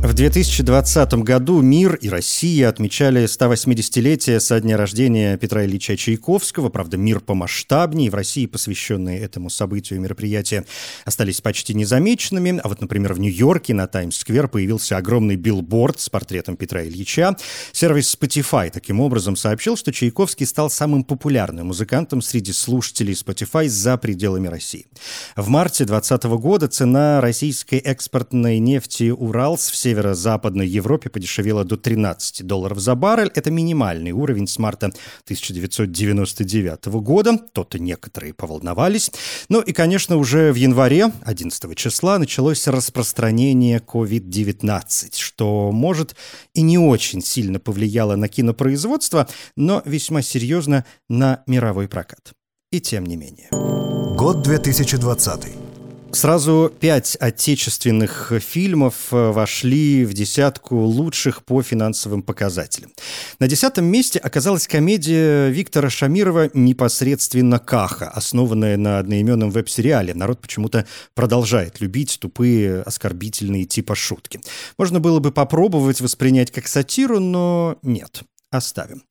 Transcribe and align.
В 0.00 0.14
2020 0.14 1.12
году 1.24 1.60
мир 1.60 1.96
и 1.96 2.08
Россия 2.08 2.68
отмечали 2.68 3.24
180-летие 3.24 4.38
со 4.38 4.60
дня 4.60 4.76
рождения 4.76 5.36
Петра 5.36 5.64
Ильича 5.64 5.96
Чайковского. 5.96 6.68
Правда, 6.68 6.96
мир 6.96 7.18
помасштабнее. 7.18 8.08
В 8.08 8.14
России 8.14 8.46
посвященные 8.46 9.18
этому 9.18 9.50
событию 9.50 10.00
мероприятия 10.00 10.64
остались 11.04 11.40
почти 11.40 11.74
незамеченными. 11.74 12.60
А 12.62 12.68
вот, 12.68 12.80
например, 12.80 13.14
в 13.14 13.18
Нью-Йорке 13.18 13.74
на 13.74 13.88
Таймс-сквер 13.88 14.46
появился 14.46 14.96
огромный 14.96 15.34
билборд 15.34 15.98
с 15.98 16.08
портретом 16.08 16.56
Петра 16.56 16.84
Ильича. 16.84 17.36
Сервис 17.72 18.16
Spotify 18.16 18.70
таким 18.70 19.00
образом 19.00 19.34
сообщил, 19.34 19.76
что 19.76 19.92
Чайковский 19.92 20.46
стал 20.46 20.70
самым 20.70 21.02
популярным 21.02 21.66
музыкантом 21.66 22.22
среди 22.22 22.52
слушателей 22.52 23.14
Spotify 23.14 23.66
за 23.66 23.96
пределами 23.96 24.46
России. 24.46 24.86
В 25.34 25.48
марте 25.48 25.84
2020 25.84 26.24
года 26.40 26.68
цена 26.68 27.20
российской 27.20 27.80
экспортной 27.80 28.60
нефти 28.60 29.10
«Уралс» 29.10 29.70
в 29.70 29.87
северо-западной 29.88 30.66
Европе 30.66 31.08
подешевело 31.08 31.64
до 31.64 31.76
13 31.76 32.46
долларов 32.46 32.78
за 32.78 32.94
баррель. 32.94 33.30
Это 33.34 33.50
минимальный 33.50 34.12
уровень 34.12 34.46
с 34.46 34.58
марта 34.58 34.86
1999 35.24 36.86
года. 37.00 37.38
То-то 37.52 37.78
некоторые 37.78 38.34
поволновались. 38.34 39.10
Ну 39.48 39.60
и, 39.60 39.72
конечно, 39.72 40.16
уже 40.16 40.52
в 40.52 40.56
январе, 40.56 41.10
11 41.22 41.76
числа, 41.76 42.18
началось 42.18 42.66
распространение 42.66 43.78
COVID-19, 43.78 45.16
что, 45.16 45.72
может, 45.72 46.14
и 46.52 46.60
не 46.60 46.76
очень 46.76 47.22
сильно 47.22 47.58
повлияло 47.58 48.16
на 48.16 48.28
кинопроизводство, 48.28 49.26
но 49.56 49.80
весьма 49.86 50.20
серьезно 50.20 50.84
на 51.08 51.42
мировой 51.46 51.88
прокат. 51.88 52.32
И 52.70 52.80
тем 52.80 53.06
не 53.06 53.16
менее. 53.16 53.48
Год 53.50 54.42
2020. 54.42 55.67
Сразу 56.12 56.72
пять 56.80 57.16
отечественных 57.16 58.32
фильмов 58.40 58.94
э, 59.12 59.30
вошли 59.30 60.06
в 60.06 60.14
десятку 60.14 60.76
лучших 60.76 61.44
по 61.44 61.62
финансовым 61.62 62.22
показателям. 62.22 62.92
На 63.38 63.46
десятом 63.46 63.84
месте 63.84 64.18
оказалась 64.18 64.66
комедия 64.66 65.48
Виктора 65.50 65.90
Шамирова 65.90 66.50
«Непосредственно 66.54 67.58
Каха», 67.58 68.08
основанная 68.08 68.78
на 68.78 68.98
одноименном 68.98 69.50
веб-сериале. 69.50 70.14
Народ 70.14 70.40
почему-то 70.40 70.86
продолжает 71.14 71.80
любить 71.80 72.18
тупые, 72.20 72.80
оскорбительные 72.80 73.66
типа 73.66 73.94
шутки. 73.94 74.40
Можно 74.78 75.00
было 75.00 75.20
бы 75.20 75.30
попробовать 75.30 76.00
воспринять 76.00 76.50
как 76.50 76.68
сатиру, 76.68 77.20
но 77.20 77.76
нет 77.82 78.22
оставим. 78.50 79.02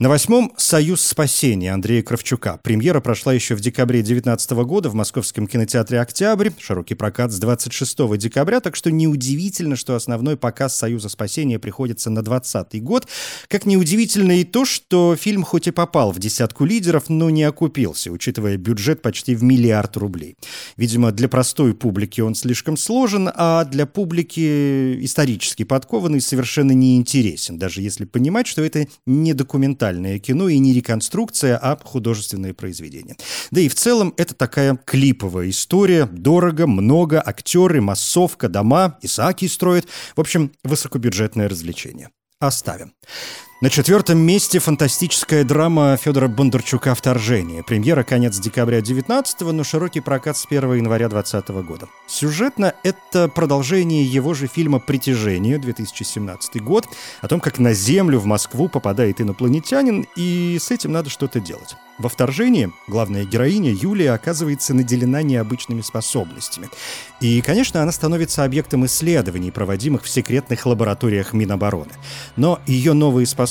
На 0.00 0.08
восьмом 0.08 0.52
«Союз 0.56 1.00
спасения» 1.00 1.72
Андрея 1.72 2.02
Кравчука. 2.02 2.58
Премьера 2.62 3.00
прошла 3.00 3.32
еще 3.32 3.54
в 3.54 3.60
декабре 3.60 4.00
2019 4.00 4.50
года 4.64 4.88
в 4.90 4.94
Московском 4.94 5.46
кинотеатре 5.46 6.00
«Октябрь». 6.00 6.50
Широкий 6.58 6.94
прокат 6.94 7.30
с 7.30 7.38
26 7.38 8.16
декабря, 8.18 8.60
так 8.60 8.74
что 8.74 8.90
неудивительно, 8.90 9.76
что 9.76 9.94
основной 9.94 10.36
показ 10.36 10.76
«Союза 10.76 11.08
спасения» 11.08 11.60
приходится 11.60 12.10
на 12.10 12.22
2020 12.22 12.82
год. 12.82 13.06
Как 13.46 13.64
неудивительно 13.64 14.40
и 14.40 14.44
то, 14.44 14.64
что 14.64 15.14
фильм 15.14 15.44
хоть 15.44 15.68
и 15.68 15.70
попал 15.70 16.10
в 16.10 16.18
десятку 16.18 16.64
лидеров, 16.64 17.08
но 17.08 17.30
не 17.30 17.44
окупился, 17.44 18.10
учитывая 18.10 18.56
бюджет 18.56 19.02
почти 19.02 19.36
в 19.36 19.44
миллиард 19.44 19.96
рублей. 19.96 20.36
Видимо, 20.76 21.12
для 21.12 21.28
простой 21.28 21.74
публики 21.74 22.20
он 22.20 22.34
слишком 22.34 22.76
сложен, 22.76 23.30
а 23.32 23.64
для 23.64 23.86
публики 23.86 25.04
исторически 25.04 25.62
подкованный 25.62 26.20
совершенно 26.20 26.72
неинтересен, 26.72 27.56
даже 27.56 27.82
если 27.82 28.04
понимать, 28.04 28.48
что 28.48 28.62
это 28.62 28.79
это 28.82 28.92
не 29.06 29.34
документальное 29.34 30.18
кино 30.18 30.48
и 30.48 30.58
не 30.58 30.72
реконструкция, 30.72 31.56
а 31.56 31.78
художественное 31.82 32.54
произведение. 32.54 33.16
Да 33.50 33.60
и 33.60 33.68
в 33.68 33.74
целом 33.74 34.14
это 34.16 34.34
такая 34.34 34.76
клиповая 34.76 35.50
история. 35.50 36.06
Дорого, 36.06 36.66
много, 36.66 37.22
актеры, 37.24 37.80
массовка, 37.80 38.48
дома, 38.48 38.98
Исааки 39.02 39.46
строят. 39.46 39.86
В 40.16 40.20
общем, 40.20 40.52
высокобюджетное 40.64 41.48
развлечение. 41.48 42.10
Оставим. 42.38 42.94
На 43.62 43.68
четвертом 43.68 44.18
месте 44.20 44.58
фантастическая 44.58 45.44
драма 45.44 45.98
Федора 45.98 46.28
Бондарчука 46.28 46.94
«Вторжение». 46.94 47.62
Премьера 47.62 48.04
конец 48.04 48.38
декабря 48.38 48.80
19 48.80 49.42
но 49.52 49.64
широкий 49.64 50.00
прокат 50.00 50.38
с 50.38 50.46
1 50.46 50.76
января 50.76 51.10
2020 51.10 51.66
года. 51.66 51.86
Сюжетно 52.06 52.72
это 52.82 53.28
продолжение 53.28 54.02
его 54.02 54.32
же 54.32 54.46
фильма 54.46 54.78
«Притяжение» 54.78 55.58
2017 55.58 56.62
год, 56.62 56.86
о 57.20 57.28
том, 57.28 57.38
как 57.38 57.58
на 57.58 57.74
Землю 57.74 58.18
в 58.18 58.24
Москву 58.24 58.70
попадает 58.70 59.20
инопланетянин, 59.20 60.06
и 60.16 60.56
с 60.58 60.70
этим 60.70 60.92
надо 60.92 61.10
что-то 61.10 61.38
делать. 61.38 61.76
Во 61.98 62.08
«Вторжении» 62.08 62.72
главная 62.88 63.26
героиня 63.26 63.72
Юлия 63.74 64.12
оказывается 64.12 64.72
наделена 64.72 65.20
необычными 65.20 65.82
способностями. 65.82 66.70
И, 67.20 67.42
конечно, 67.42 67.82
она 67.82 67.92
становится 67.92 68.42
объектом 68.42 68.86
исследований, 68.86 69.50
проводимых 69.50 70.04
в 70.04 70.08
секретных 70.08 70.64
лабораториях 70.64 71.34
Минобороны. 71.34 71.92
Но 72.36 72.58
ее 72.66 72.94
новые 72.94 73.26
способности 73.26 73.49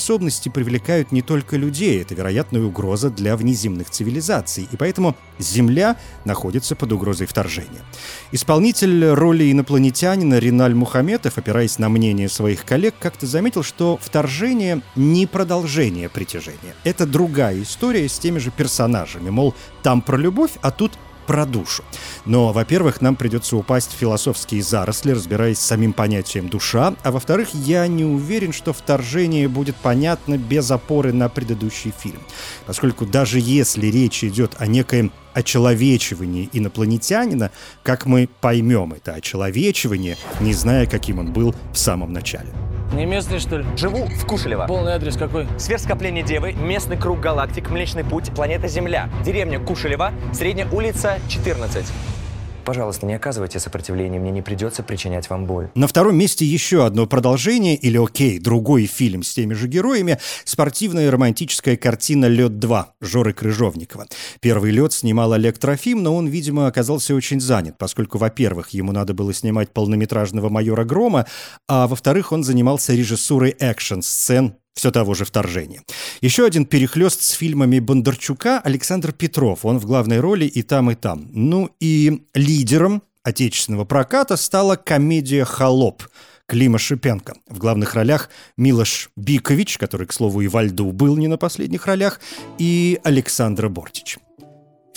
привлекают 0.49 1.11
не 1.11 1.21
только 1.21 1.57
людей, 1.57 2.01
это 2.01 2.15
вероятная 2.15 2.61
угроза 2.61 3.09
для 3.09 3.35
внеземных 3.35 3.89
цивилизаций, 3.89 4.67
и 4.71 4.77
поэтому 4.77 5.15
Земля 5.39 5.95
находится 6.25 6.75
под 6.75 6.91
угрозой 6.91 7.27
вторжения. 7.27 7.81
Исполнитель 8.31 9.05
роли 9.05 9.51
инопланетянина 9.51 10.39
Риналь 10.39 10.73
Мухаметов, 10.73 11.37
опираясь 11.37 11.79
на 11.79 11.89
мнение 11.89 12.29
своих 12.29 12.65
коллег, 12.65 12.95
как-то 12.99 13.25
заметил, 13.25 13.63
что 13.63 13.99
вторжение 14.01 14.81
не 14.95 15.27
продолжение 15.27 16.09
притяжения. 16.09 16.75
Это 16.83 17.05
другая 17.05 17.61
история 17.61 18.07
с 18.07 18.19
теми 18.19 18.39
же 18.39 18.51
персонажами. 18.51 19.29
Мол, 19.29 19.55
там 19.83 20.01
про 20.01 20.17
любовь, 20.17 20.51
а 20.61 20.71
тут 20.71 20.93
про 21.29 21.45
душу. 21.45 21.83
Но, 22.25 22.51
во-первых, 22.51 23.01
нам 23.01 23.15
придется 23.15 23.55
упасть 23.55 23.91
в 23.91 23.95
философские 23.95 24.63
заросли, 24.63 25.11
разбираясь 25.11 25.59
с 25.59 25.65
самим 25.65 25.93
понятием 25.93 26.49
«душа», 26.49 26.95
а 27.03 27.11
во-вторых, 27.11 27.49
я 27.53 27.85
не 27.85 28.03
уверен, 28.03 28.51
что 28.51 28.73
вторжение 28.73 29.47
будет 29.47 29.75
понятно 29.75 30.39
без 30.39 30.71
опоры 30.71 31.13
на 31.13 31.29
предыдущий 31.29 31.93
фильм. 31.95 32.21
Поскольку 32.65 33.05
даже 33.05 33.39
если 33.39 33.85
речь 33.85 34.23
идет 34.23 34.55
о 34.57 34.65
некоем 34.65 35.11
очеловечивании 35.33 36.49
инопланетянина, 36.51 37.51
как 37.83 38.07
мы 38.07 38.27
поймем 38.41 38.93
это 38.93 39.13
очеловечивание, 39.13 40.17
не 40.39 40.53
зная, 40.53 40.87
каким 40.87 41.19
он 41.19 41.31
был 41.31 41.53
в 41.71 41.77
самом 41.77 42.11
начале. 42.11 42.49
Не 42.93 43.05
местный, 43.05 43.39
что 43.39 43.57
ли? 43.57 43.65
Живу 43.77 44.05
в 44.05 44.25
Кушелево. 44.25 44.65
Полный 44.67 44.93
адрес 44.93 45.15
какой? 45.15 45.47
Сверхскопление 45.57 46.23
Девы, 46.23 46.53
местный 46.53 46.97
круг 46.97 47.19
галактик, 47.19 47.69
Млечный 47.69 48.03
Путь, 48.03 48.31
планета 48.33 48.67
Земля, 48.67 49.09
деревня 49.23 49.59
Кушелева, 49.59 50.11
средняя 50.33 50.67
улица 50.71 51.19
14. 51.29 51.85
Пожалуйста, 52.65 53.05
не 53.05 53.13
оказывайте 53.13 53.59
сопротивления, 53.59 54.19
мне 54.19 54.31
не 54.31 54.41
придется 54.41 54.83
причинять 54.83 55.29
вам 55.29 55.45
боль. 55.45 55.69
На 55.75 55.87
втором 55.87 56.15
месте 56.17 56.45
еще 56.45 56.85
одно 56.85 57.07
продолжение, 57.07 57.75
или 57.75 57.97
окей, 57.97 58.39
другой 58.39 58.85
фильм 58.85 59.23
с 59.23 59.33
теми 59.33 59.53
же 59.53 59.67
героями, 59.67 60.19
спортивная 60.43 61.09
романтическая 61.09 61.77
картина 61.77 62.25
«Лед 62.25 62.53
2» 62.53 62.85
Жоры 63.01 63.33
Крыжовникова. 63.33 64.07
Первый 64.39 64.71
«Лед» 64.71 64.93
снимал 64.93 65.33
Олег 65.33 65.57
Трофим, 65.57 66.03
но 66.03 66.15
он, 66.15 66.27
видимо, 66.27 66.67
оказался 66.67 67.15
очень 67.15 67.39
занят, 67.39 67.77
поскольку, 67.77 68.17
во-первых, 68.17 68.69
ему 68.69 68.91
надо 68.91 69.13
было 69.13 69.33
снимать 69.33 69.71
полнометражного 69.71 70.49
майора 70.49 70.83
Грома, 70.83 71.25
а 71.67 71.87
во-вторых, 71.87 72.31
он 72.31 72.43
занимался 72.43 72.93
режиссурой 72.93 73.55
экшн-сцен 73.59 74.55
все 74.79 74.91
того 74.91 75.13
же 75.13 75.25
вторжения. 75.25 75.81
Еще 76.21 76.45
один 76.45 76.65
перехлест 76.65 77.21
с 77.21 77.31
фильмами 77.31 77.79
Бондарчука 77.79 78.61
Александр 78.61 79.11
Петров. 79.11 79.65
Он 79.65 79.77
в 79.77 79.85
главной 79.85 80.21
роли 80.21 80.45
и 80.45 80.61
там, 80.61 80.89
и 80.89 80.95
там. 80.95 81.29
Ну 81.33 81.69
и 81.81 82.23
лидером 82.33 83.03
отечественного 83.23 83.83
проката 83.83 84.37
стала 84.37 84.77
комедия 84.77 85.43
«Холоп», 85.43 86.03
Клима 86.47 86.79
Шипенко. 86.79 87.35
В 87.47 87.59
главных 87.59 87.93
ролях 87.93 88.29
Милош 88.57 89.09
Бикович, 89.17 89.77
который, 89.77 90.07
к 90.07 90.13
слову, 90.13 90.41
и 90.41 90.47
во 90.47 90.63
льду 90.63 90.91
был 90.93 91.17
не 91.17 91.27
на 91.27 91.37
последних 91.37 91.85
ролях, 91.85 92.21
и 92.57 92.99
Александра 93.03 93.67
Бортич. 93.67 94.17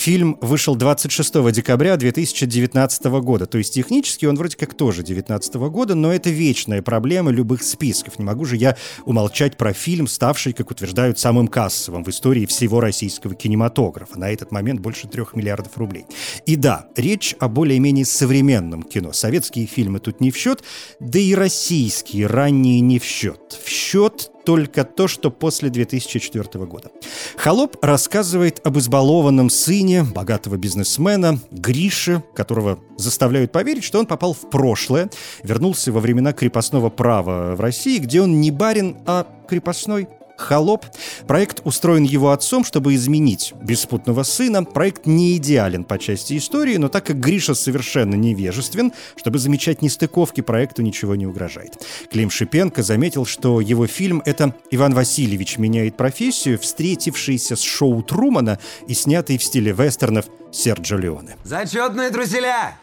Фильм 0.03 0.37
вышел 0.41 0.75
26 0.75 1.53
декабря 1.53 1.97
2019 1.97 3.05
года, 3.05 3.47
то 3.47 3.57
есть 3.57 3.73
технически 3.73 4.27
он 4.27 4.35
вроде 4.35 4.57
как 4.57 4.75
тоже 4.75 5.05
2019 5.05 5.55
года, 5.71 5.95
но 5.95 6.13
это 6.13 6.29
вечная 6.29 6.83
проблема 6.83 7.31
любых 7.31 7.63
списков. 7.63 8.19
Не 8.19 8.25
могу 8.25 8.45
же 8.45 8.57
я 8.57 8.77
умолчать 9.05 9.57
про 9.57 9.73
фильм, 9.73 10.09
ставший, 10.09 10.55
как 10.55 10.73
утверждают, 10.73 11.21
самым 11.21 11.47
кассовым 11.47 12.03
в 12.03 12.09
истории 12.09 12.47
всего 12.47 12.81
российского 12.81 13.37
кинематографа. 13.37 14.19
На 14.19 14.33
этот 14.33 14.51
момент 14.51 14.81
больше 14.81 15.07
трех 15.07 15.37
миллиардов 15.37 15.79
рублей. 15.79 16.07
И 16.47 16.57
да, 16.57 16.89
речь 16.97 17.37
о 17.39 17.47
более-менее 17.47 18.05
современном 18.05 18.83
кино. 18.83 19.13
Советские 19.13 19.67
фильмы 19.67 20.01
тут 20.01 20.21
не 20.21 20.33
в 20.33 20.37
счет, 20.37 20.65
да 20.99 21.21
и 21.21 21.33
российские 21.33 22.27
ранние 22.27 22.81
не 22.81 22.99
в 22.99 23.05
счет. 23.05 23.57
В 23.65 23.69
счет 23.69 24.33
только 24.45 24.85
то, 24.85 25.09
что 25.09 25.31
после 25.31 25.71
2004 25.71 26.65
года. 26.67 26.91
«Холоп» 27.37 27.77
рассказывает 27.83 28.61
об 28.65 28.79
избалованном 28.79 29.51
сыне 29.51 30.05
богатого 30.05 30.57
бизнесмена 30.57 31.39
Грише, 31.51 32.23
которого 32.35 32.79
заставляют 32.97 33.53
поверить, 33.53 33.85
что 33.85 33.99
он 33.99 34.07
попал 34.07 34.35
в 34.35 34.51
прошлое, 34.51 35.11
вернулся 35.43 35.93
во 35.93 36.01
времена 36.01 36.33
крепостного 36.33 36.91
права 36.91 37.55
в 37.55 37.61
России, 37.61 37.99
где 37.99 38.23
он 38.23 38.41
не 38.41 38.51
барин, 38.51 38.99
а 39.07 39.27
крепостной 39.49 40.09
«Холоп». 40.43 40.85
Проект 41.27 41.61
устроен 41.65 42.05
его 42.05 42.31
отцом, 42.33 42.65
чтобы 42.65 42.95
изменить 42.95 43.55
беспутного 43.63 44.23
сына. 44.23 44.65
Проект 44.65 45.07
не 45.07 45.37
идеален 45.37 45.85
по 45.85 45.99
части 45.99 46.37
истории, 46.37 46.77
но 46.77 46.89
так 46.89 47.07
как 47.07 47.19
Гриша 47.19 47.55
совершенно 47.55 48.15
невежествен, 48.15 48.93
чтобы 49.17 49.39
замечать 49.39 49.83
нестыковки, 49.83 50.41
проекту 50.41 50.83
ничего 50.83 51.15
не 51.15 51.27
угрожает. 51.27 51.79
Клим 52.11 52.31
Шипенко 52.31 52.83
заметил, 52.83 53.25
что 53.25 53.61
его 53.61 53.87
фильм— 53.87 54.23
это 54.25 54.55
Иван 54.71 54.95
Васильевич 54.95 55.59
меняет 55.59 55.97
профессию, 55.97 56.59
встретившийся 56.59 57.57
с 57.57 57.63
шоу 57.63 58.03
Трумана 58.03 58.59
и 58.87 58.95
снятый 58.95 59.39
в 59.39 59.45
стиле 59.45 59.73
вестернов 59.73 60.27
Серджо 60.53 60.97
Леоне. 60.97 61.37
Зачетные 61.45 62.11
труселя! 62.11 62.77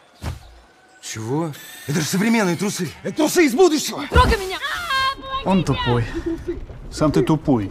Чего? 1.02 1.52
Это 1.86 2.00
же 2.00 2.06
современные 2.06 2.56
трусы. 2.56 2.88
Это 3.02 3.16
трусы 3.16 3.46
из 3.46 3.54
будущего! 3.54 4.04
Трогай 4.10 4.38
меня! 4.38 4.58
Он 5.44 5.64
тупой. 5.64 6.04
Сам 6.90 7.12
ты 7.12 7.22
тупой. 7.22 7.70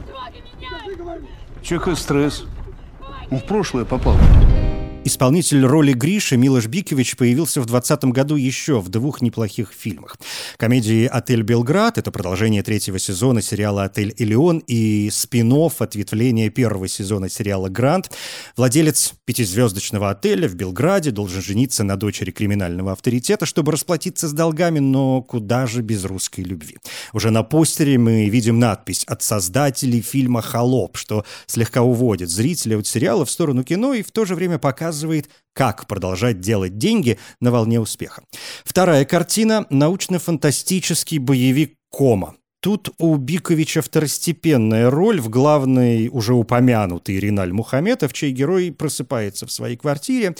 Чекай 1.62 1.95
стресс. 1.95 2.45
Он 3.30 3.39
в 3.39 3.45
прошлое 3.45 3.86
попал. 3.86 4.16
Исполнитель 5.06 5.66
роли 5.66 5.94
Гриши 5.94 6.36
Милош 6.36 6.68
Бикевич 6.68 7.16
появился 7.16 7.62
в 7.62 7.66
2020 7.66 8.12
году 8.12 8.36
еще 8.36 8.81
в 8.81 8.90
двух 8.90 9.22
неплохих 9.22 9.72
фильмах. 9.72 10.18
Комедии 10.57 11.06
«Отель 11.06 11.42
Белград»— 11.42 11.98
это 11.98 12.12
продолжение 12.12 12.63
третьего 12.63 13.00
сезона 13.00 13.42
сериала 13.42 13.86
«Отель 13.86 14.13
Элеон» 14.18 14.62
и 14.68 15.10
спин 15.10 15.50
ответвление 15.80 16.50
первого 16.50 16.90
сезона 16.90 17.30
сериала 17.30 17.69
«Грант». 17.69 18.12
Владелец 18.57 19.13
пятизвездочного 19.24 20.10
отеля 20.10 20.50
в 20.50 20.56
Белграде 20.56 21.12
должен 21.12 21.42
жениться 21.42 21.86
на 21.86 21.95
дочери 21.95 22.31
криминального 22.31 22.92
авторитета, 22.92 23.45
чтобы 23.45 23.72
расплатиться 23.72 24.28
с 24.28 24.34
долгами, 24.34 24.80
но 24.80 25.22
куда 25.22 25.66
же 25.66 25.81
без 25.81 26.04
русской 26.04 26.42
любви. 26.42 26.78
Уже 27.13 27.31
на 27.31 27.44
постере 27.44 27.98
мы 27.98 28.28
видим 28.28 28.60
надпись 28.60 29.06
от 29.06 29.24
создателей 29.24 30.02
фильма 30.02 30.42
«Холоп», 30.42 30.98
что 30.98 31.25
слегка 31.48 31.84
уводит 31.84 32.30
зрителя 32.30 32.78
от 32.78 32.86
сериала 32.86 33.25
в 33.25 33.31
сторону 33.31 33.63
кино 33.63 33.94
и 33.94 34.04
в 34.04 34.12
то 34.12 34.25
же 34.25 34.36
время 34.36 34.60
показывает 34.60 34.89
показывает, 34.90 35.30
как 35.54 35.88
продолжать 35.88 36.40
делать 36.40 36.78
деньги 36.78 37.20
на 37.40 37.52
волне 37.52 37.80
успеха. 37.80 38.24
Вторая 38.64 39.06
картина– 39.06 39.66
научно-фантастический 39.70 41.20
боевик 41.20 41.76
«Кома». 41.92 42.36
Тут 42.62 42.90
у 42.98 43.16
Биковича 43.16 43.82
второстепенная 43.82 44.90
роль 44.90 45.22
в 45.22 45.30
главной 45.30 46.10
уже 46.10 46.34
упомянутый 46.34 47.20
Риналь 47.20 47.54
Мухаметов, 47.54 48.12
чей 48.14 48.32
герой 48.32 48.72
просыпается 48.72 49.46
в 49.46 49.52
своей 49.52 49.78
квартире 49.78 50.36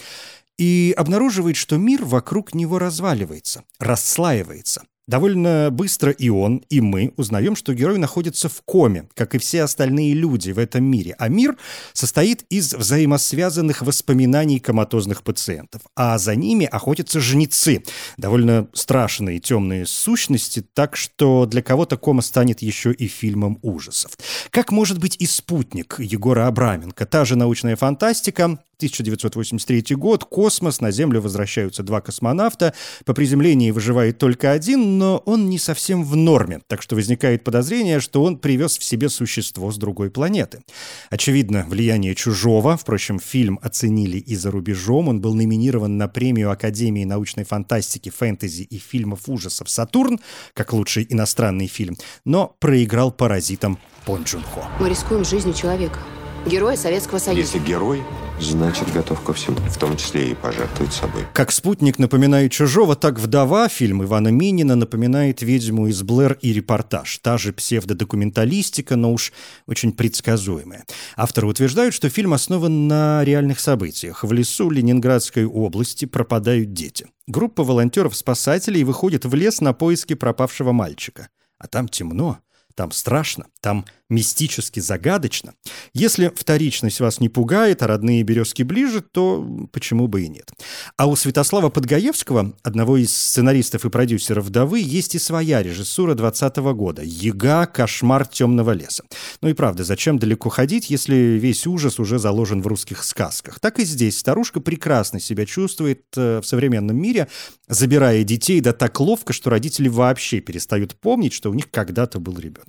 и 0.58 0.94
обнаруживает, 0.98 1.56
что 1.56 1.78
мир 1.78 2.04
вокруг 2.04 2.54
него 2.54 2.78
разваливается, 2.80 3.64
расслаивается. 3.80 4.84
Довольно 5.10 5.70
быстро 5.72 6.12
и 6.12 6.30
он, 6.30 6.58
и 6.70 6.82
мы 6.82 7.14
узнаем, 7.18 7.56
что 7.56 7.74
герой 7.74 7.98
находится 7.98 8.48
в 8.48 8.62
коме, 8.62 9.10
как 9.16 9.34
и 9.34 9.40
все 9.40 9.64
остальные 9.64 10.14
люди 10.14 10.52
в 10.52 10.60
этом 10.60 10.84
мире. 10.84 11.16
А 11.18 11.30
мир 11.30 11.58
состоит 11.94 12.44
из 12.52 12.76
взаимосвязанных 12.76 13.82
воспоминаний 13.82 14.60
коматозных 14.60 15.24
пациентов. 15.24 15.82
А 15.96 16.20
за 16.20 16.36
ними 16.36 16.68
охотятся 16.68 17.20
жнецы. 17.20 17.84
Довольно 18.18 18.68
страшные 18.74 19.40
темные 19.40 19.88
сущности, 19.88 20.64
так 20.76 20.96
что 20.96 21.48
для 21.48 21.64
кого-то 21.64 21.98
кома 21.98 22.22
станет 22.22 22.62
еще 22.62 22.94
и 22.94 23.08
фильмом 23.08 23.58
ужасов. 23.64 24.12
Как 24.52 24.72
может 24.72 25.00
быть 25.00 25.16
и 25.18 25.26
спутник 25.26 25.96
Егора 25.98 26.46
Абраменко? 26.46 27.08
Та 27.08 27.26
же 27.26 27.36
научная 27.36 27.76
фантастика, 27.76 28.60
1983 28.80 29.96
год, 29.98 30.24
космос, 30.24 30.80
на 30.80 30.92
Землю 30.92 31.20
возвращаются 31.20 31.84
два 31.84 32.00
космонавта, 32.00 32.74
по 33.04 33.14
приземлении 33.14 33.72
выживает 33.72 34.20
только 34.20 34.54
один, 34.54 34.99
но 35.00 35.24
он 35.26 35.50
не 35.50 35.58
совсем 35.58 36.04
в 36.04 36.18
норме, 36.18 36.60
так 36.68 36.82
что 36.82 36.96
возникает 36.96 37.46
подозрение, 37.46 38.02
что 38.02 38.22
он 38.22 38.38
привез 38.38 38.78
в 38.78 38.84
себе 38.84 39.08
существо 39.08 39.72
с 39.72 39.78
другой 39.78 40.12
планеты. 40.12 40.62
Очевидно, 41.10 41.66
влияние 41.70 42.16
чужого, 42.16 42.76
впрочем, 42.76 43.18
фильм 43.18 43.60
оценили 43.62 44.18
и 44.18 44.36
за 44.36 44.52
рубежом, 44.52 45.08
он 45.08 45.22
был 45.22 45.34
номинирован 45.36 45.98
на 45.98 46.10
премию 46.10 46.52
Академии 46.52 47.06
научной 47.06 47.46
фантастики, 47.46 48.10
фэнтези 48.10 48.64
и 48.64 48.78
фильмов 48.78 49.22
ужасов 49.28 49.70
«Сатурн», 49.70 50.20
как 50.54 50.74
лучший 50.74 51.08
иностранный 51.10 51.68
фильм, 51.68 51.96
но 52.26 52.58
проиграл 52.60 53.14
паразитам 53.14 53.80
Пон 54.06 54.24
Джун 54.24 54.44
Хо. 54.44 54.66
Мы 54.82 54.90
рискуем 54.90 55.24
жизнью 55.24 55.54
человека. 55.54 56.00
Героя 56.46 56.76
Советского 56.76 57.20
Союза. 57.20 57.42
Если 57.42 57.60
герой, 57.60 58.04
значит 58.42 58.92
готов 58.94 59.22
ко 59.22 59.34
всему, 59.34 59.58
в 59.58 59.78
том 59.78 59.98
числе 59.98 60.32
и 60.32 60.36
пожертвовать 60.36 60.94
собой. 60.94 61.24
Как 61.34 61.52
«Спутник» 61.52 62.00
напоминает 62.00 62.52
«Чужого», 62.52 62.96
так 62.96 63.20
«Вдова» 63.20 63.68
фильм 63.70 64.04
Ивана 64.04 64.30
Минина 64.30 64.76
напоминает 64.76 65.42
«Ведьму 65.42 65.88
из 65.88 66.02
Блэр» 66.04 66.38
и 66.42 66.54
«Репортаж». 66.54 67.18
Та 67.20 67.38
же 67.38 67.54
псевдодокументалистика, 67.54 68.96
но 68.96 69.14
уж 69.14 69.34
очень 69.68 69.92
предсказуемая. 69.92 70.86
Авторы 71.16 71.48
утверждают, 71.48 71.94
что 71.94 72.10
фильм 72.10 72.34
основан 72.34 72.88
на 72.88 73.24
реальных 73.24 73.60
событиях. 73.60 74.24
В 74.24 74.32
лесу 74.32 74.70
Ленинградской 74.70 75.46
области 75.46 76.06
пропадают 76.06 76.74
дети. 76.74 77.08
Группа 77.28 77.64
волонтеров-спасателей 77.64 78.84
выходит 78.84 79.26
в 79.26 79.34
лес 79.36 79.62
на 79.62 79.74
поиски 79.74 80.16
пропавшего 80.16 80.72
мальчика. 80.72 81.30
А 81.60 81.68
там 81.68 81.88
темно, 81.88 82.40
там 82.80 82.94
страшно, 82.94 83.48
там 83.60 83.84
мистически 84.10 84.80
загадочно. 84.80 85.54
Если 85.94 86.32
вторичность 86.34 87.02
вас 87.02 87.20
не 87.20 87.28
пугает, 87.28 87.84
а 87.84 87.88
родные 87.88 88.24
березки 88.24 88.64
ближе, 88.64 89.02
то 89.02 89.68
почему 89.74 90.08
бы 90.08 90.24
и 90.24 90.30
нет. 90.30 90.50
А 90.96 91.08
у 91.08 91.18
Святослава 91.18 91.70
Подгаевского, 91.70 92.54
одного 92.64 92.96
из 92.96 93.16
сценаристов 93.16 93.84
и 93.84 93.90
продюсеров 93.90 94.46
«Вдовы», 94.46 94.80
есть 94.80 95.14
и 95.14 95.20
своя 95.20 95.62
режиссура 95.62 96.16
20 96.16 96.56
года 96.74 97.02
«Яга. 97.04 97.66
Кошмар 97.66 98.26
темного 98.26 98.72
леса». 98.72 99.04
Ну 99.42 99.50
и 99.50 99.54
правда, 99.54 99.84
зачем 99.84 100.18
далеко 100.18 100.48
ходить, 100.48 100.90
если 100.90 101.16
весь 101.16 101.68
ужас 101.68 102.00
уже 102.00 102.18
заложен 102.18 102.62
в 102.62 102.68
русских 102.68 103.04
сказках? 103.04 103.60
Так 103.60 103.80
и 103.80 103.84
здесь 103.84 104.18
старушка 104.18 104.62
прекрасно 104.62 105.20
себя 105.20 105.46
чувствует 105.46 106.06
э, 106.16 106.40
в 106.40 106.46
современном 106.48 106.96
мире, 106.96 107.28
забирая 107.68 108.24
детей 108.24 108.62
да 108.62 108.72
так 108.72 109.00
ловко, 109.02 109.34
что 109.34 109.50
родители 109.50 109.90
вообще 109.90 110.40
перестают 110.40 110.96
помнить, 110.96 111.34
что 111.34 111.52
у 111.52 111.54
них 111.54 111.70
когда-то 111.70 112.20
был 112.20 112.40
ребенок. 112.40 112.69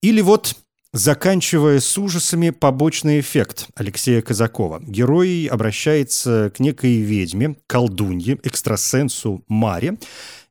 Или 0.00 0.20
вот 0.20 0.56
Заканчивая 0.94 1.80
с 1.80 1.96
ужасами 1.96 2.50
побочный 2.50 3.20
эффект 3.20 3.68
Алексея 3.74 4.20
Казакова. 4.20 4.78
Герой 4.86 5.46
обращается 5.46 6.52
к 6.54 6.60
некой 6.60 6.96
ведьме, 6.96 7.56
колдунье, 7.66 8.38
экстрасенсу 8.42 9.42
Маре, 9.48 9.96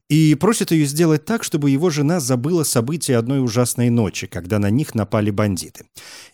и 0.09 0.33
просит 0.33 0.71
ее 0.71 0.85
сделать 0.85 1.25
так, 1.25 1.43
чтобы 1.43 1.69
его 1.69 1.91
жена 1.91 2.19
забыла 2.19 2.63
события 2.63 3.17
одной 3.17 3.43
ужасной 3.43 3.91
ночи, 3.91 4.25
когда 4.25 4.57
на 4.57 4.71
них 4.71 4.95
напали 4.95 5.29
бандиты. 5.29 5.85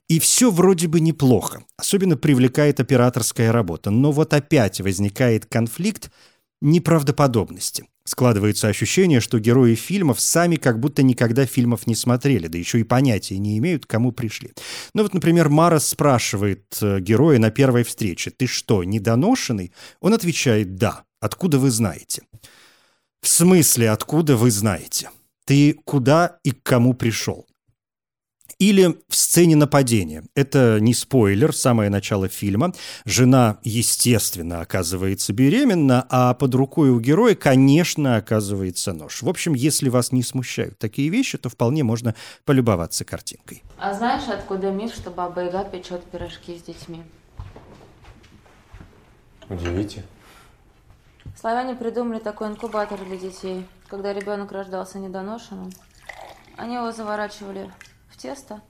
И 0.07 0.19
все 0.19 0.51
вроде 0.51 0.88
бы 0.88 1.01
неплохо. 1.01 1.65
Особенно 1.75 2.15
привлекает 2.15 2.79
операторская 2.79 3.51
работа. 3.51 3.91
Но 3.91 4.13
вот 4.13 4.33
опять 4.33 4.79
возникает 4.79 5.45
конфликт 5.48 6.12
неправдоподобности. 6.62 7.88
Складывается 8.07 8.69
ощущение, 8.69 9.19
что 9.19 9.37
герои 9.37 9.75
фильмов 9.75 10.21
сами 10.21 10.55
как 10.55 10.79
будто 10.79 11.03
никогда 11.03 11.45
фильмов 11.45 11.87
не 11.87 11.93
смотрели, 11.93 12.47
да 12.47 12.57
еще 12.57 12.79
и 12.79 12.83
понятия 12.83 13.37
не 13.37 13.57
имеют, 13.57 13.85
к 13.85 13.89
кому 13.89 14.13
пришли. 14.13 14.53
Ну 14.93 15.03
вот, 15.03 15.13
например, 15.13 15.49
Мара 15.49 15.81
спрашивает 15.81 16.77
э, 16.81 17.01
героя 17.01 17.37
на 17.37 17.51
первой 17.51 17.83
встрече, 17.83 18.29
«Ты 18.29 18.47
что, 18.47 18.85
недоношенный?» 18.85 19.73
Он 19.99 20.13
отвечает 20.13 20.75
«Да». 20.75 21.03
«Откуда 21.19 21.59
вы 21.59 21.69
знаете?» 21.69 22.21
«В 23.21 23.27
смысле, 23.27 23.89
откуда 23.89 24.37
вы 24.37 24.51
знаете?» 24.51 25.09
«Ты 25.45 25.73
куда 25.83 26.39
и 26.45 26.51
к 26.51 26.63
кому 26.63 26.93
пришел?» 26.93 27.45
Или 28.59 28.97
в 29.07 29.15
сцене 29.15 29.55
нападения. 29.55 30.23
Это 30.33 30.79
не 30.79 30.95
спойлер, 30.95 31.53
самое 31.53 31.91
начало 31.91 32.27
фильма. 32.27 32.73
Жена, 33.05 33.59
естественно, 33.63 34.61
оказывается 34.61 35.31
беременна, 35.31 36.07
а 36.09 36.33
под 36.33 36.55
рукой 36.55 36.89
у 36.89 36.99
героя, 36.99 37.35
конечно, 37.35 38.15
оказывается 38.15 38.93
нож. 38.93 39.21
В 39.21 39.29
общем, 39.29 39.53
если 39.53 39.89
вас 39.89 40.11
не 40.11 40.23
смущают 40.23 40.79
такие 40.79 41.09
вещи, 41.09 41.37
то 41.37 41.49
вполне 41.49 41.83
можно 41.83 42.15
полюбоваться 42.45 43.05
картинкой. 43.05 43.63
А 43.77 43.93
знаешь, 43.93 44.27
откуда 44.27 44.71
миф, 44.71 44.91
что 44.95 45.11
Баба 45.11 45.43
Яга 45.43 45.63
печет 45.63 46.03
пирожки 46.05 46.57
с 46.57 46.63
детьми? 46.63 47.03
Удивите. 49.49 50.03
Славяне 51.39 51.75
придумали 51.75 52.19
такой 52.19 52.47
инкубатор 52.47 52.99
для 53.05 53.17
детей. 53.17 53.67
Когда 53.87 54.13
ребенок 54.13 54.51
рождался 54.51 54.97
недоношенным, 54.97 55.71
они 56.57 56.75
его 56.75 56.91
заворачивали 56.91 57.71
тесто 58.17 58.62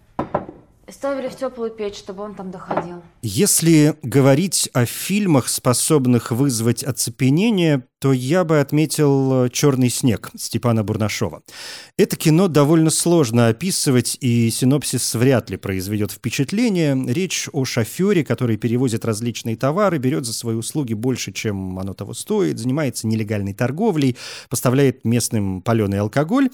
и 0.88 0.92
ставили 0.92 1.27
в 1.27 1.36
теплую 1.36 1.72
печь, 1.72 1.98
чтобы 1.98 2.24
он 2.24 2.34
там 2.34 2.50
доходил. 2.50 3.04
Если 3.22 3.96
говорить 4.04 4.70
о 4.72 4.86
фильмах, 4.86 5.50
способных 5.50 6.32
вызвать 6.32 6.82
оцепенение, 6.82 7.84
то 8.00 8.13
я 8.13 8.46
бы 8.46 8.62
отметил 8.62 9.50
«Черный 9.50 9.89
снег» 9.89 10.30
Степана 10.38 10.86
Бурнашова. 10.86 11.42
Это 11.98 12.16
кино 12.16 12.48
довольно 12.48 12.89
сложно 12.89 13.50
описывать, 13.50 14.18
и 14.22 14.50
синопсис 14.50 15.13
вряд 15.16 15.50
ли 15.50 15.58
произведет 15.58 16.12
впечатление. 16.12 16.96
Речь 17.06 17.50
о 17.51 17.66
шофере, 17.66 18.24
который 18.24 18.56
перевозит 18.56 19.04
различные 19.04 19.58
товары, 19.58 19.98
берет 19.98 20.25
за 20.25 20.32
свои 20.32 20.56
услуги 20.56 20.94
больше, 20.94 21.34
чем 21.34 21.80
оно 21.80 21.94
того 21.94 22.13
стоит, 22.13 22.60
занимается 22.60 23.08
нелегальной 23.08 23.54
торговлей, 23.54 24.16
поставляет 24.50 25.04
местным 25.04 25.62
паленый 25.62 26.00
алкоголь. 26.00 26.50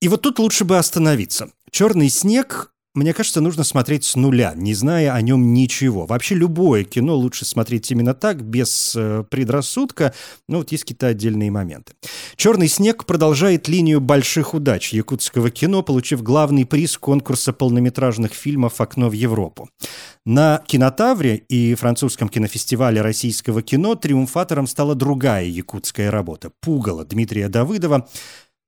И 0.00 0.08
вот 0.08 0.22
тут 0.22 0.38
лучше 0.38 0.64
бы 0.64 0.78
остановиться. 0.78 1.50
«Черный 1.70 2.08
снег» 2.08 2.72
мне 2.98 3.14
кажется, 3.14 3.40
нужно 3.40 3.62
смотреть 3.62 4.04
с 4.04 4.16
нуля, 4.16 4.54
не 4.56 4.74
зная 4.74 5.14
о 5.14 5.20
нем 5.22 5.52
ничего. 5.52 6.04
Вообще 6.04 6.34
любое 6.34 6.82
кино 6.82 7.14
лучше 7.14 7.44
смотреть 7.44 7.90
именно 7.92 8.12
так, 8.12 8.42
без 8.42 8.94
э, 8.96 9.24
предрассудка. 9.30 10.12
Ну 10.48 10.58
вот 10.58 10.72
есть 10.72 10.82
какие-то 10.82 11.06
отдельные 11.06 11.50
моменты. 11.50 11.92
«Черный 12.34 12.66
снег» 12.66 13.04
продолжает 13.04 13.68
линию 13.68 14.00
больших 14.00 14.52
удач 14.52 14.92
якутского 14.92 15.50
кино, 15.50 15.82
получив 15.82 16.22
главный 16.22 16.66
приз 16.66 16.98
конкурса 16.98 17.52
полнометражных 17.52 18.32
фильмов 18.32 18.80
«Окно 18.80 19.08
в 19.08 19.12
Европу». 19.12 19.68
На 20.26 20.62
«Кинотавре» 20.66 21.36
и 21.36 21.74
французском 21.74 22.28
кинофестивале 22.28 23.00
российского 23.00 23.62
кино 23.62 23.94
триумфатором 23.94 24.66
стала 24.66 24.94
другая 24.96 25.44
якутская 25.44 26.10
работа 26.10 26.50
«Пугало» 26.60 27.04
Дмитрия 27.04 27.48
Давыдова. 27.48 28.08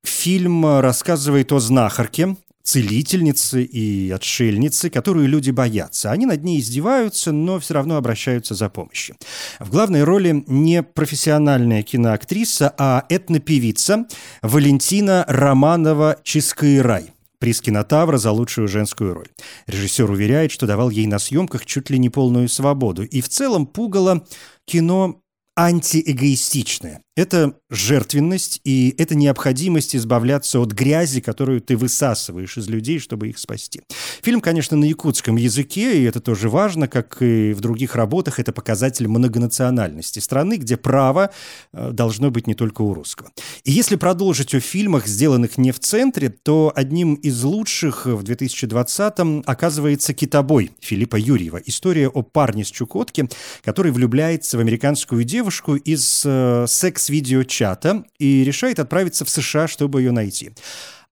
Фильм 0.05 0.81
рассказывает 0.81 1.53
о 1.53 1.61
знахарке, 1.61 2.37
целительницы 2.63 3.65
и 3.65 4.11
отшельницы, 4.11 4.91
которую 4.91 5.29
люди 5.29 5.51
боятся. 5.51 6.11
Они 6.11 6.27
над 6.27 6.45
ней 6.45 6.61
издеваются, 6.61 7.33
но 7.33 7.59
все 7.59 7.75
равно 7.75 7.97
обращаются 7.97 8.55
за 8.55 8.69
помощью. 8.69 9.17
В 9.59 9.71
главной 9.71 10.05
роли 10.05 10.45
не 10.47 10.83
профессиональная 10.83 11.83
киноактриса, 11.83 12.75
а 12.79 13.07
этнопевица 13.09 14.07
Валентина 14.43 15.25
Романова 15.29 16.19
«Чискайрай» 16.23 17.13
приз 17.41 17.63
кинотавра 17.63 18.19
за 18.19 18.31
лучшую 18.31 18.69
женскую 18.69 19.15
роль. 19.15 19.29
Режиссер 19.67 20.09
уверяет, 20.11 20.53
что 20.53 20.67
давал 20.67 20.91
ей 20.91 21.07
на 21.07 21.19
съемках 21.19 21.65
чуть 21.65 21.89
ли 21.89 21.99
не 21.99 22.11
полную 22.11 22.49
свободу. 22.49 23.03
И 23.03 23.23
в 23.23 23.29
целом 23.31 23.67
пугало 23.67 24.27
кино 24.67 25.23
антиэгоистичное. 25.57 27.01
Это 27.17 27.55
жертвенность 27.69 28.61
и 28.63 28.95
это 28.97 29.17
необходимость 29.17 29.97
избавляться 29.97 30.61
от 30.61 30.73
грязи, 30.73 31.21
которую 31.21 31.61
ты 31.61 31.77
высасываешь 31.77 32.57
из 32.57 32.69
людей, 32.69 33.01
чтобы 33.01 33.29
их 33.29 33.39
спасти. 33.39 33.83
Фильм, 34.23 34.41
конечно, 34.41 34.77
на 34.77 34.85
якутском 34.85 35.37
языке, 35.37 36.01
и 36.01 36.05
это 36.05 36.21
тоже 36.21 36.49
важно, 36.49 36.87
как 36.87 37.21
и 37.21 37.53
в 37.53 37.61
других 37.61 37.97
работах, 37.97 38.39
это 38.39 38.53
показатель 38.53 39.09
многонациональности 39.09 40.21
страны, 40.21 40.57
где 40.57 40.77
право 40.77 41.31
э, 41.73 41.91
должно 41.91 42.31
быть 42.31 42.47
не 42.47 42.55
только 42.55 42.83
у 42.83 42.95
русского. 42.95 43.31
И 43.65 43.73
если 43.73 43.97
продолжить 43.97 44.55
о 44.55 44.61
фильмах, 44.61 45.09
сделанных 45.09 45.59
не 45.59 45.73
в 45.73 45.81
центре, 45.81 46.29
то 46.29 46.73
одним 46.75 47.15
из 47.15 47.43
лучших 47.43 48.07
в 48.07 48.23
2020-м 48.23 49.43
оказывается 49.47 50.15
«Китобой» 50.15 50.71
Филиппа 50.81 51.17
Юрьева. 51.17 51.61
История 51.67 52.09
о 52.09 52.23
парне 52.23 52.65
с 52.65 52.71
Чукотки, 52.71 53.29
который 53.65 53.91
влюбляется 53.91 54.57
в 54.57 54.61
американскую 54.61 55.25
девушку 55.25 55.75
из 55.75 56.23
э, 56.25 56.67
секс 56.69 57.10
видеочата 57.11 58.05
и 58.19 58.45
решает 58.45 58.79
отправиться 58.79 59.25
в 59.25 59.31
США, 59.31 59.69
чтобы 59.69 60.01
ее 60.01 60.13
найти. 60.13 60.53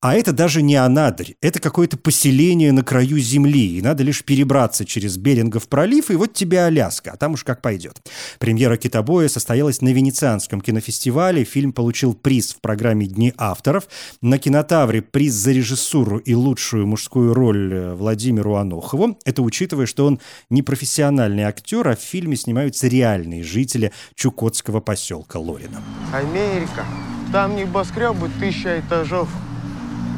А 0.00 0.14
это 0.14 0.32
даже 0.32 0.62
не 0.62 0.76
Анадырь, 0.76 1.34
это 1.40 1.58
какое-то 1.58 1.96
поселение 1.96 2.70
на 2.70 2.84
краю 2.84 3.18
земли, 3.18 3.78
и 3.78 3.82
надо 3.82 4.04
лишь 4.04 4.22
перебраться 4.22 4.84
через 4.84 5.16
Берингов 5.16 5.68
пролив, 5.68 6.12
и 6.12 6.14
вот 6.14 6.34
тебе 6.34 6.62
Аляска, 6.62 7.10
а 7.10 7.16
там 7.16 7.32
уж 7.32 7.42
как 7.42 7.62
пойдет. 7.62 8.00
Премьера 8.38 8.76
«Китобоя» 8.76 9.26
состоялась 9.26 9.82
на 9.82 9.88
Венецианском 9.88 10.60
кинофестивале, 10.60 11.42
фильм 11.42 11.72
получил 11.72 12.14
приз 12.14 12.54
в 12.54 12.60
программе 12.60 13.06
«Дни 13.06 13.34
авторов», 13.36 13.88
на 14.22 14.38
«Кинотавре» 14.38 15.02
приз 15.02 15.34
за 15.34 15.50
режиссуру 15.50 16.18
и 16.18 16.32
лучшую 16.32 16.86
мужскую 16.86 17.34
роль 17.34 17.74
э, 17.74 17.94
Владимиру 17.94 18.54
Анохову. 18.54 19.18
Это 19.24 19.42
учитывая, 19.42 19.86
что 19.86 20.06
он 20.06 20.20
не 20.48 20.62
профессиональный 20.62 21.42
актер, 21.42 21.88
а 21.88 21.96
в 21.96 22.00
фильме 22.00 22.36
снимаются 22.36 22.86
реальные 22.86 23.42
жители 23.42 23.92
чукотского 24.14 24.78
поселка 24.78 25.40
Лорина. 25.40 25.82
Америка. 26.12 26.86
Там 27.32 27.56
небоскребы 27.56 28.30
тысяча 28.38 28.78
этажов. 28.78 29.28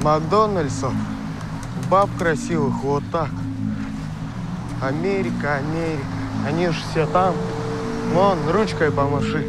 Макдональдсов, 0.03 0.95
баб 1.91 2.09
красивых 2.19 2.75
вот 2.83 3.03
так. 3.13 3.29
Америка, 4.81 5.57
Америка, 5.57 6.05
они 6.47 6.69
же 6.69 6.81
все 6.91 7.07
там. 7.07 7.35
Вон, 8.15 8.39
ручкой 8.51 8.91
помаши. 8.91 9.45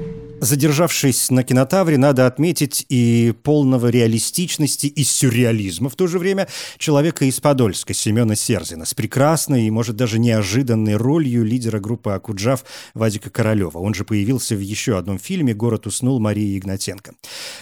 Задержавшись 0.38 1.30
на 1.30 1.42
кинотавре, 1.42 1.96
надо 1.96 2.26
отметить 2.26 2.84
и 2.90 3.32
полного 3.42 3.88
реалистичности 3.88 4.86
и 4.86 5.02
сюрреализма 5.02 5.88
в 5.88 5.96
то 5.96 6.06
же 6.06 6.18
время 6.18 6.46
человека 6.76 7.24
из 7.24 7.40
Подольска 7.40 7.94
Семена 7.94 8.36
Серзина 8.36 8.84
с 8.84 8.92
прекрасной 8.92 9.66
и, 9.66 9.70
может, 9.70 9.96
даже 9.96 10.18
неожиданной 10.18 10.96
ролью 10.96 11.42
лидера 11.42 11.80
группы 11.80 12.10
«Акуджав» 12.10 12.64
Вадика 12.92 13.30
Королева. 13.30 13.78
Он 13.78 13.94
же 13.94 14.04
появился 14.04 14.56
в 14.56 14.60
еще 14.60 14.98
одном 14.98 15.18
фильме 15.18 15.54
«Город 15.54 15.86
уснул» 15.86 16.20
Марии 16.20 16.58
Игнатенко. 16.58 17.14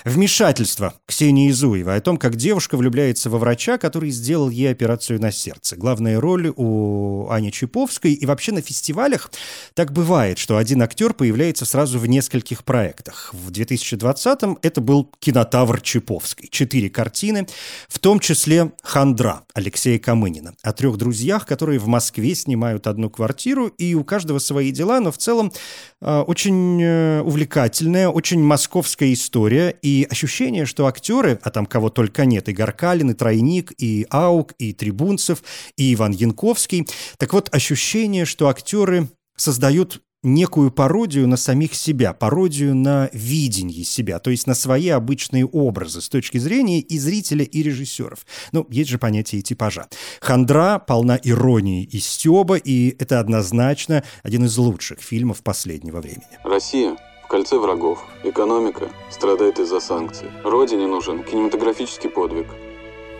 Вмешательство 0.05 0.95
Ксении 1.07 1.53
Зуевой 1.53 1.97
о 1.97 2.01
том, 2.01 2.17
как 2.17 2.35
девушка 2.35 2.77
влюбляется 2.77 3.31
во 3.31 3.39
врача, 3.39 3.79
который 3.79 4.11
сделал 4.11 4.51
ей 4.51 4.71
операцию 4.71 5.21
на 5.21 5.31
сердце. 5.31 5.77
Главная 5.77 6.21
роль 6.21 6.53
у 6.57 7.29
Ани 7.31 7.53
Чиповской. 7.53 8.15
И 8.15 8.27
вообще 8.27 8.51
на 8.51 8.63
фестивалях 8.63 9.31
так 9.75 9.93
бывает, 9.93 10.39
что 10.39 10.57
один 10.57 10.83
актер 10.83 11.15
появляется 11.15 11.65
сразу 11.65 12.01
в 12.01 12.07
нескольких 12.07 12.64
проектах. 12.65 13.31
В 13.33 13.51
2020-м 13.51 14.59
это 14.63 14.81
был 14.81 15.11
«Кинотавр 15.19 15.81
Чиповской». 15.81 16.49
Четыре 16.51 16.91
картины, 16.91 17.47
в 17.89 17.99
том 17.99 18.21
числе 18.21 18.73
«Хандра» 18.83 19.45
Алексея 19.55 19.99
Камынина. 19.99 20.55
О 20.63 20.73
трех 20.73 20.97
друзьях, 20.97 21.47
которые 21.47 21.79
в 21.79 21.87
Москве 21.87 22.35
снимают 22.35 22.87
одну 22.87 23.11
квартиру, 23.11 23.69
и 23.69 23.95
у 23.95 24.05
каждого 24.05 24.39
свои 24.39 24.71
дела, 24.71 25.01
но 25.01 25.13
в 25.13 25.19
целом 25.19 25.53
э, 26.01 26.21
очень 26.21 26.83
э, 26.83 27.21
увлекательная, 27.21 28.09
очень 28.09 28.43
московская 28.43 29.13
история, 29.13 29.71
и 29.83 30.07
ощущение, 30.11 30.67
что 30.67 30.87
актеры, 30.87 31.39
а 31.43 31.51
там 31.51 31.67
кого 31.67 31.91
только 31.91 32.25
нет, 32.25 32.49
и 32.49 32.53
Гаркалин, 32.53 33.11
и 33.11 33.15
Тройник, 33.15 33.73
и 33.79 34.07
Аук, 34.11 34.55
и 34.59 34.73
Трибунцев, 34.73 35.43
и 35.77 35.95
Иван 35.95 36.13
Янковский. 36.13 36.87
Так 37.19 37.33
вот, 37.33 37.49
ощущение, 37.55 38.25
что 38.25 38.49
актеры 38.49 39.09
создают 39.37 40.01
некую 40.25 40.71
пародию 40.71 41.29
на 41.29 41.37
самих 41.37 41.75
себя, 41.75 42.13
пародию 42.13 42.75
на 42.75 43.09
видение 43.13 43.85
себя, 43.85 44.19
то 44.19 44.31
есть 44.31 44.47
на 44.47 44.55
свои 44.55 44.89
обычные 44.89 45.47
образы 45.47 46.01
с 46.01 46.09
точки 46.09 46.39
зрения 46.39 46.81
и 46.81 46.99
зрителя, 46.99 47.45
и 47.45 47.63
режиссеров. 47.63 48.27
Ну, 48.53 48.67
есть 48.71 48.91
же 48.91 48.99
понятие 48.99 49.43
типажа. 49.43 49.87
Хандра 50.21 50.79
полна 50.79 51.19
иронии 51.23 51.85
и 51.85 51.99
стеба, 51.99 52.57
и 52.57 52.97
это 52.99 53.21
однозначно 53.21 54.03
один 54.23 54.45
из 54.47 54.57
лучших 54.57 55.01
фильмов 55.01 55.43
последнего 55.43 56.01
времени. 56.01 56.39
Россия 56.43 56.97
в 57.25 57.29
кольце 57.29 57.59
врагов. 57.59 58.05
Экономика 58.23 58.91
страдает 59.11 59.59
из-за 59.59 59.81
санкций. 59.81 60.29
Родине 60.43 60.87
нужен 60.87 61.23
кинематографический 61.23 62.11
подвиг. 62.11 62.47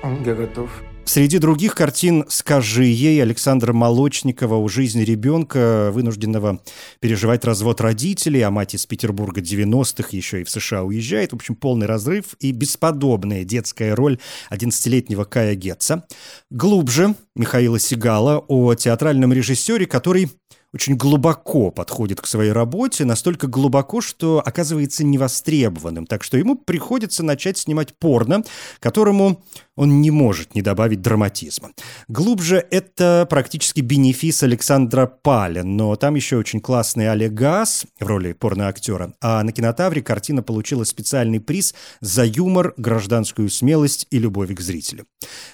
Я 0.03 0.35
готов. 0.35 0.71
Среди 1.07 1.39
других 1.39 1.75
картин 1.75 2.25
«Скажи 2.29 2.87
ей» 2.87 3.23
Александра 3.23 3.73
Молочникова 3.73 4.57
о 4.57 4.69
жизни 4.69 5.03
ребенка, 5.03 5.91
вынужденного 5.93 6.61
переживать 6.99 7.45
развод 7.45 7.81
родителей, 7.81 8.41
а 8.41 8.51
мать 8.51 8.75
из 8.75 8.87
Петербурга 8.87 9.41
90-х 9.41 10.09
еще 10.13 10.41
и 10.41 10.45
в 10.45 10.51
США 10.51 10.83
уезжает. 10.83 11.33
В 11.33 11.37
общем, 11.37 11.55
полный 11.57 11.87
разрыв 11.87 12.35
и 12.41 12.53
бесподобная 12.53 13.45
детская 13.45 13.95
роль 13.95 14.19
11-летнего 14.51 15.25
Кая 15.25 15.55
Гетца. 15.55 16.05
Глубже 16.51 17.15
Михаила 17.37 17.79
Сигала 17.79 18.39
о 18.49 18.75
театральном 18.75 19.33
режиссере, 19.33 19.87
который 19.87 20.31
очень 20.75 20.97
глубоко 20.97 21.71
подходит 21.71 22.21
к 22.21 22.27
своей 22.27 22.51
работе, 22.51 23.05
настолько 23.05 23.47
глубоко, 23.47 24.01
что 24.01 24.43
оказывается 24.45 25.05
невостребованным. 25.05 26.05
Так 26.05 26.25
что 26.25 26.37
ему 26.37 26.57
приходится 26.57 27.23
начать 27.23 27.59
снимать 27.59 27.97
порно, 27.97 28.43
которому 28.81 29.45
он 29.77 30.01
не 30.01 30.11
может 30.11 30.55
не 30.55 30.63
добавить 30.63 31.03
драматизма. 31.03 31.71
Глубже 32.09 32.65
это 32.71 33.27
практически 33.29 33.81
бенефис 33.81 34.43
Александра 34.43 35.07
Паля, 35.07 35.65
но 35.65 35.97
там 35.97 36.15
еще 36.15 36.37
очень 36.37 36.61
классный 36.61 37.11
Олег 37.11 37.33
Газ 37.33 37.87
в 37.99 38.07
роли 38.07 38.33
порноактера. 38.33 39.15
А 39.21 39.43
на 39.43 39.53
кинотавре 39.53 40.03
картина 40.03 40.43
получила 40.43 40.85
специальный 40.85 41.41
приз 41.41 41.75
за 42.01 42.25
юмор, 42.25 42.75
гражданскую 42.77 43.49
смелость 43.51 44.07
и 44.11 44.19
любовь 44.19 44.55
к 44.55 44.61
зрителю. 44.61 45.07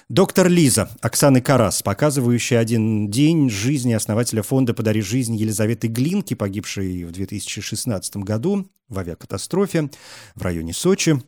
Доктор 0.09 0.47
Лиза 0.49 0.89
Оксаны 1.01 1.41
Карас, 1.41 1.81
показывающая 1.81 2.59
один 2.59 3.09
день 3.09 3.49
жизни 3.49 3.93
основателя 3.93 4.43
фонда 4.43 4.73
«Подари 4.73 5.01
жизнь» 5.01 5.35
Елизаветы 5.35 5.87
Глинки, 5.87 6.33
погибшей 6.33 7.05
в 7.05 7.11
2016 7.11 8.17
году 8.17 8.67
в 8.89 8.99
авиакатастрофе 8.99 9.89
в 10.35 10.41
районе 10.41 10.73
Сочи. 10.73 11.21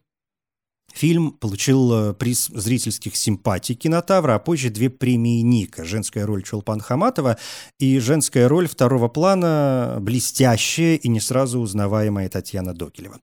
Фильм 0.94 1.32
получил 1.32 1.94
э, 1.94 2.14
приз 2.14 2.48
зрительских 2.54 3.16
симпатий 3.16 3.76
кинотавра, 3.76 4.36
а 4.36 4.40
позже 4.40 4.70
две 4.70 4.90
премии 4.90 5.42
Ника. 5.42 5.84
Женская 5.86 6.26
роль 6.26 6.44
Чулпан 6.44 6.80
Хаматова 6.80 7.38
и 7.80 8.00
женская 8.00 8.48
роль 8.48 8.68
второго 8.68 9.08
плана 9.08 9.98
блестящая 10.00 10.96
и 10.96 11.08
не 11.08 11.20
сразу 11.20 11.60
узнаваемая 11.60 12.30
Татьяна 12.30 12.74
Докелева. 12.74 13.20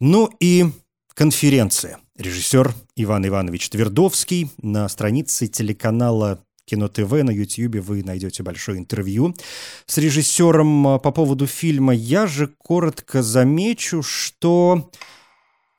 Ну 0.00 0.30
и 0.40 0.66
конференция. 1.14 1.98
Режиссер 2.16 2.74
Иван 2.96 3.26
Иванович 3.26 3.68
Твердовский 3.68 4.50
на 4.62 4.88
странице 4.88 5.46
телеканала 5.46 6.42
Кино 6.64 6.88
ТВ 6.88 7.10
на 7.24 7.30
Ютьюбе 7.30 7.80
вы 7.80 8.04
найдете 8.04 8.44
большое 8.44 8.78
интервью 8.78 9.34
с 9.86 9.98
режиссером 9.98 10.86
э, 10.86 10.98
по 11.00 11.10
поводу 11.10 11.46
фильма. 11.46 11.92
Я 11.92 12.26
же 12.26 12.46
коротко 12.46 13.22
замечу, 13.22 14.02
что 14.02 14.90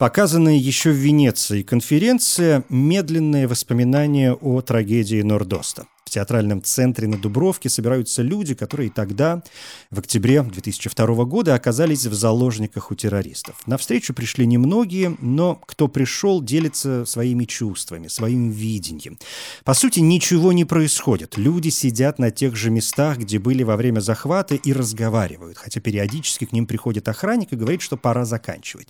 Показанная 0.02 0.56
еще 0.56 0.90
в 0.90 0.96
Венеции 0.96 1.62
конференция 1.62 2.64
«Медленные 2.70 3.46
воспоминания 3.46 4.34
о 4.34 4.62
трагедии 4.62 5.22
Нордоста» 5.22 5.86
театральном 6.12 6.62
центре 6.62 7.08
на 7.08 7.18
Дубровке 7.18 7.70
собираются 7.70 8.22
люди, 8.22 8.54
которые 8.54 8.92
тогда, 8.92 9.42
в 9.90 10.00
октябре 10.00 10.44
2002 10.44 11.26
года, 11.26 11.56
оказались 11.56 12.06
в 12.06 12.14
заложниках 12.14 12.92
у 12.92 12.96
террористов. 12.96 13.56
На 13.66 13.78
встречу 13.78 14.14
пришли 14.14 14.46
немногие, 14.46 15.16
но 15.22 15.56
кто 15.56 15.88
пришел, 15.88 16.42
делится 16.42 17.06
своими 17.06 17.46
чувствами, 17.46 18.08
своим 18.08 18.52
видением. 18.52 19.18
По 19.64 19.74
сути, 19.74 20.00
ничего 20.00 20.52
не 20.52 20.66
происходит. 20.66 21.38
Люди 21.38 21.70
сидят 21.70 22.20
на 22.20 22.30
тех 22.30 22.56
же 22.56 22.70
местах, 22.70 23.18
где 23.18 23.40
были 23.40 23.64
во 23.64 23.78
время 23.78 24.02
захвата, 24.02 24.56
и 24.56 24.74
разговаривают, 24.74 25.58
хотя 25.58 25.80
периодически 25.80 26.46
к 26.46 26.52
ним 26.52 26.66
приходит 26.66 27.08
охранник 27.08 27.54
и 27.54 27.56
говорит, 27.56 27.82
что 27.82 27.96
пора 27.96 28.26
заканчивать. 28.26 28.88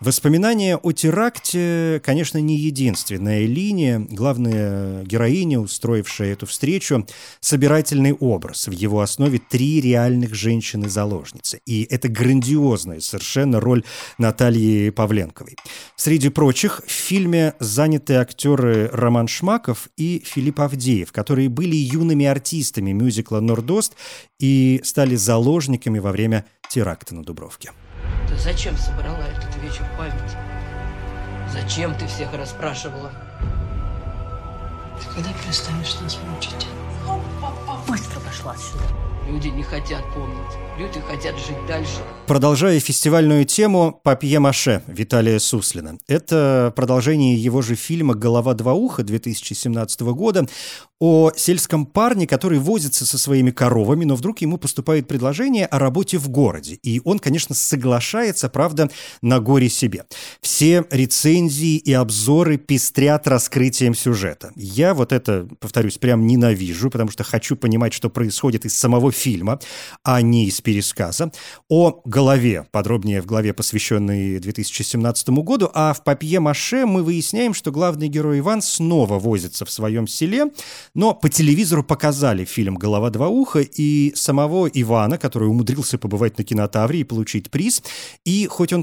Воспоминания 0.00 0.76
о 0.76 0.92
теракте, 0.92 2.00
конечно, 2.02 2.38
не 2.38 2.56
единственная 2.56 3.44
линия. 3.44 3.98
Главная 3.98 5.04
героиня, 5.04 5.60
устроившая 5.60 6.32
эту 6.32 6.46
встречу 6.46 6.53
собирательный 7.40 8.12
образ. 8.12 8.68
В 8.68 8.72
его 8.72 9.00
основе 9.00 9.38
три 9.38 9.80
реальных 9.80 10.34
женщины-заложницы. 10.34 11.60
И 11.66 11.86
это 11.90 12.08
грандиозная 12.08 13.00
совершенно 13.00 13.60
роль 13.60 13.84
Натальи 14.18 14.90
Павленковой. 14.90 15.56
Среди 15.96 16.28
прочих 16.28 16.82
в 16.86 16.90
фильме 16.90 17.54
заняты 17.58 18.14
актеры 18.14 18.88
Роман 18.92 19.28
Шмаков 19.28 19.88
и 19.96 20.22
Филипп 20.24 20.60
Авдеев, 20.60 21.12
которые 21.12 21.48
были 21.48 21.76
юными 21.76 22.26
артистами 22.26 22.92
мюзикла 22.92 23.40
«Нордост» 23.40 23.94
и 24.38 24.80
стали 24.84 25.16
заложниками 25.16 25.98
во 25.98 26.12
время 26.12 26.44
теракта 26.68 27.14
на 27.14 27.22
Дубровке. 27.22 27.72
Ты 28.28 28.36
зачем 28.36 28.76
собрала 28.76 29.24
этот 29.28 29.62
вечер 29.62 29.86
памяти? 29.96 30.36
Зачем 31.52 31.96
ты 31.96 32.06
всех 32.06 32.32
расспрашивала? 32.34 33.12
Ты 35.00 35.14
когда 35.14 35.32
перестанешь 35.32 36.00
нас 36.00 36.18
мучить? 36.26 36.66
Быстро 37.86 38.20
пошла 38.20 38.52
отсюда. 38.52 38.84
Люди 39.28 39.48
не 39.48 39.62
хотят 39.62 40.04
помнить. 40.14 40.64
Люди 40.78 41.00
хотят 41.00 41.36
жить 41.38 41.56
дальше. 41.66 42.02
Продолжая 42.26 42.78
фестивальную 42.80 43.44
тему 43.44 44.00
«Папье-маше» 44.02 44.82
Виталия 44.86 45.38
Суслина. 45.38 45.98
Это 46.08 46.72
продолжение 46.76 47.34
его 47.36 47.62
же 47.62 47.74
фильма 47.74 48.14
«Голова 48.14 48.54
два 48.54 48.74
уха» 48.74 49.02
2017 49.02 50.00
года 50.00 50.46
о 51.00 51.32
сельском 51.36 51.86
парне, 51.86 52.26
который 52.26 52.58
возится 52.58 53.04
со 53.04 53.18
своими 53.18 53.50
коровами, 53.50 54.04
но 54.04 54.16
вдруг 54.16 54.40
ему 54.40 54.58
поступает 54.58 55.06
предложение 55.06 55.66
о 55.66 55.78
работе 55.78 56.18
в 56.18 56.28
городе. 56.28 56.78
И 56.82 57.00
он, 57.04 57.18
конечно, 57.18 57.54
соглашается, 57.54 58.48
правда, 58.48 58.90
на 59.20 59.38
горе 59.40 59.68
себе. 59.68 60.04
Все 60.40 60.84
рецензии 60.90 61.76
и 61.76 61.92
обзоры 61.92 62.56
пестрят 62.56 63.28
раскрытием 63.28 63.94
сюжета. 63.94 64.52
Я 64.56 64.94
вот 64.94 65.12
это, 65.12 65.48
повторюсь, 65.60 65.98
прям 65.98 66.26
ненавижу, 66.26 66.90
потому 66.90 67.10
что 67.10 67.22
хочу 67.22 67.54
понимать, 67.56 67.92
что 67.92 68.08
происходит 68.08 68.64
из 68.64 68.76
самого 68.76 69.10
фильма, 69.14 69.58
а 70.02 70.20
не 70.20 70.46
из 70.46 70.60
пересказа. 70.60 71.32
О 71.68 72.02
голове, 72.04 72.66
подробнее 72.70 73.22
в 73.22 73.26
главе, 73.26 73.54
посвященной 73.54 74.38
2017 74.38 75.28
году, 75.30 75.70
а 75.72 75.94
в 75.94 76.04
«Папье-маше» 76.04 76.84
мы 76.86 77.02
выясняем, 77.02 77.54
что 77.54 77.70
главный 77.70 78.08
герой 78.08 78.40
Иван 78.40 78.60
снова 78.60 79.18
возится 79.18 79.64
в 79.64 79.70
своем 79.70 80.06
селе, 80.06 80.46
но 80.94 81.14
по 81.14 81.28
телевизору 81.28 81.82
показали 81.82 82.44
фильм 82.44 82.74
«Голова 82.76 83.10
два 83.10 83.28
уха» 83.28 83.60
и 83.60 84.12
самого 84.14 84.66
Ивана, 84.66 85.18
который 85.18 85.48
умудрился 85.48 85.98
побывать 85.98 86.38
на 86.38 86.44
кинотавре 86.44 87.00
и 87.00 87.04
получить 87.04 87.50
приз. 87.50 87.82
И 88.24 88.46
хоть 88.46 88.72
он 88.72 88.82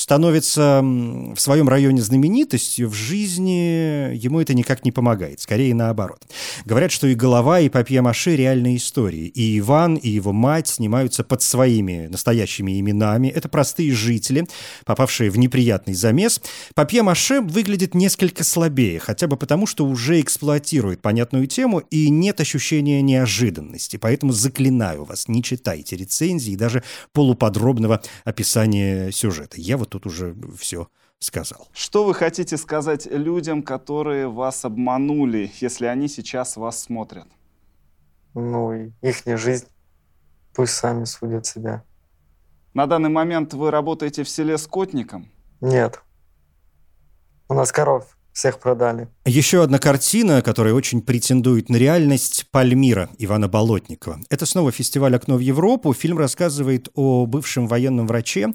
становится 0.00 0.80
в 0.82 1.38
своем 1.38 1.68
районе 1.68 2.00
знаменитостью, 2.00 2.88
в 2.88 2.94
жизни 2.94 4.14
ему 4.14 4.40
это 4.40 4.54
никак 4.54 4.82
не 4.82 4.92
помогает, 4.92 5.40
скорее 5.40 5.74
наоборот. 5.74 6.22
Говорят, 6.64 6.90
что 6.90 7.06
и 7.06 7.14
«Голова», 7.14 7.60
и 7.60 7.68
«Папье-маше»— 7.68 8.34
реальные 8.36 8.78
истории. 8.78 9.26
И 9.26 9.58
Иван, 9.58 9.96
и 9.96 10.08
его 10.08 10.32
мать 10.32 10.68
снимаются 10.68 11.22
под 11.22 11.42
своими 11.42 12.06
настоящими 12.06 12.80
именами. 12.80 13.28
Это 13.28 13.50
простые 13.50 13.92
жители, 13.92 14.46
попавшие 14.86 15.30
в 15.30 15.36
неприятный 15.36 15.92
замес. 15.92 16.40
«Папье-маше» 16.74 17.42
выглядит 17.42 17.94
несколько 17.94 18.42
слабее, 18.42 19.00
хотя 19.00 19.26
бы 19.26 19.36
потому, 19.36 19.66
что 19.66 19.84
уже 19.84 20.20
эксплуатирует 20.20 21.02
понятную 21.02 21.46
тему 21.46 21.80
и 21.90 22.08
нет 22.08 22.40
ощущения 22.40 23.02
неожиданности. 23.02 23.98
Поэтому 23.98 24.32
заклинаю 24.32 25.04
вас, 25.04 25.28
не 25.28 25.42
читайте 25.42 25.96
рецензии 25.96 26.54
и 26.54 26.56
даже 26.56 26.82
полуподробного 27.12 28.00
описания 28.24 29.10
сюжета. 29.12 29.60
Я 29.60 29.76
вот 29.76 29.89
тут 29.90 30.06
уже 30.06 30.34
все 30.58 30.88
сказал. 31.18 31.68
Что 31.72 32.04
вы 32.04 32.14
хотите 32.14 32.56
сказать 32.56 33.06
людям, 33.06 33.62
которые 33.62 34.28
вас 34.28 34.64
обманули, 34.64 35.52
если 35.60 35.86
они 35.86 36.08
сейчас 36.08 36.56
вас 36.56 36.80
смотрят? 36.80 37.28
Ну, 38.34 38.92
их 39.02 39.26
не 39.26 39.36
жизнь. 39.36 39.66
Пусть 40.54 40.74
сами 40.74 41.04
судят 41.04 41.46
себя. 41.46 41.84
На 42.72 42.86
данный 42.86 43.10
момент 43.10 43.52
вы 43.52 43.70
работаете 43.70 44.22
в 44.22 44.28
селе 44.28 44.56
Скотником? 44.56 45.30
Нет. 45.60 46.00
У 47.48 47.54
нас 47.54 47.72
коров 47.72 48.16
всех 48.40 48.58
продали. 48.58 49.08
Еще 49.26 49.62
одна 49.62 49.78
картина, 49.78 50.40
которая 50.40 50.72
очень 50.72 51.02
претендует 51.02 51.68
на 51.68 51.76
реальность– 51.76 52.46
«Пальмира» 52.50 53.10
Ивана 53.18 53.48
Болотникова. 53.48 54.18
Это 54.30 54.46
снова 54.46 54.72
фестиваль 54.72 55.14
«Окно 55.14 55.36
в 55.36 55.40
Европу». 55.40 55.92
Фильм 55.92 56.16
рассказывает 56.16 56.88
о 56.94 57.26
бывшем 57.26 57.68
военном 57.68 58.06
враче, 58.06 58.48